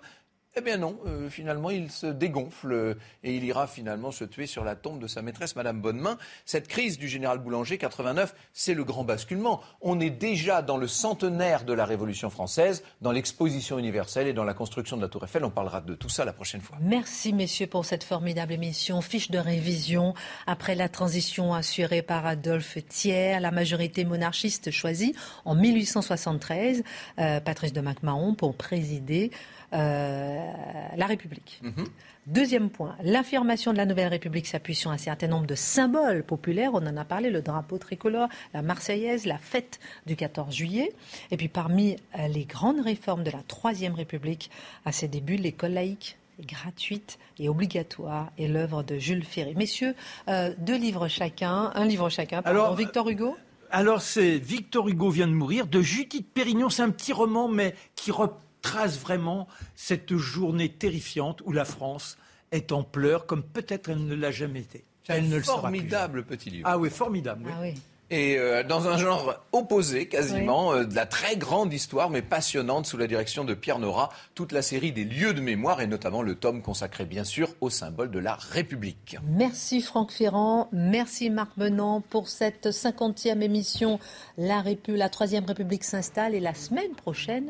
[0.59, 2.93] eh bien non, euh, finalement, il se dégonfle euh,
[3.23, 6.17] et il ira finalement se tuer sur la tombe de sa maîtresse, Madame Bonnemain.
[6.45, 9.61] Cette crise du général Boulanger, 89, c'est le grand basculement.
[9.81, 14.43] On est déjà dans le centenaire de la Révolution française, dans l'exposition universelle et dans
[14.43, 15.45] la construction de la Tour Eiffel.
[15.45, 16.77] On parlera de tout ça la prochaine fois.
[16.81, 19.01] Merci, messieurs, pour cette formidable émission.
[19.01, 20.13] Fiche de révision
[20.45, 26.83] après la transition assurée par Adolphe Thiers, la majorité monarchiste choisie en 1873,
[27.19, 29.31] euh, Patrice de MacMahon pour présider.
[29.73, 30.51] Euh,
[30.95, 31.61] la République.
[31.61, 31.85] Mhm.
[32.25, 36.71] Deuxième point, l'affirmation de la Nouvelle République s'appuie sur un certain nombre de symboles populaires.
[36.73, 40.91] On en a parlé, le drapeau tricolore, la Marseillaise, la fête du 14 juillet.
[41.31, 44.49] Et puis parmi euh, les grandes réformes de la Troisième République,
[44.85, 49.55] à ses débuts, l'école laïque gratuite et obligatoire et l'œuvre de Jules Ferry.
[49.55, 49.93] Messieurs,
[50.29, 52.41] euh, deux livres chacun, un livre chacun.
[52.45, 53.35] Alors, Victor Hugo?
[53.71, 56.69] alors c'est Victor Hugo vient de mourir de Judith Pérignon.
[56.69, 62.17] C'est un petit roman mais qui reprend trace vraiment cette journée terrifiante où la France
[62.51, 64.83] est en pleurs comme peut-être elle ne l'a jamais été.
[65.07, 66.67] Elle ne formidable petit livre.
[66.69, 67.45] Ah oui, formidable.
[67.51, 67.65] Ah
[68.11, 72.85] Et euh, dans un genre opposé quasiment, euh, de la très grande histoire mais passionnante
[72.85, 76.21] sous la direction de Pierre Nora, toute la série des lieux de mémoire et notamment
[76.21, 79.17] le tome consacré bien sûr au symbole de la République.
[79.27, 83.99] Merci Franck Ferrand, merci Marc Menant pour cette 50e émission.
[84.37, 87.49] La, Répu, la Troisième République s'installe et la semaine prochaine,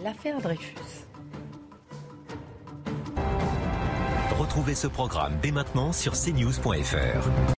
[0.00, 1.06] l'affaire Dreyfus.
[4.38, 7.48] Retrouvez ce programme dès maintenant sur cnews.fr.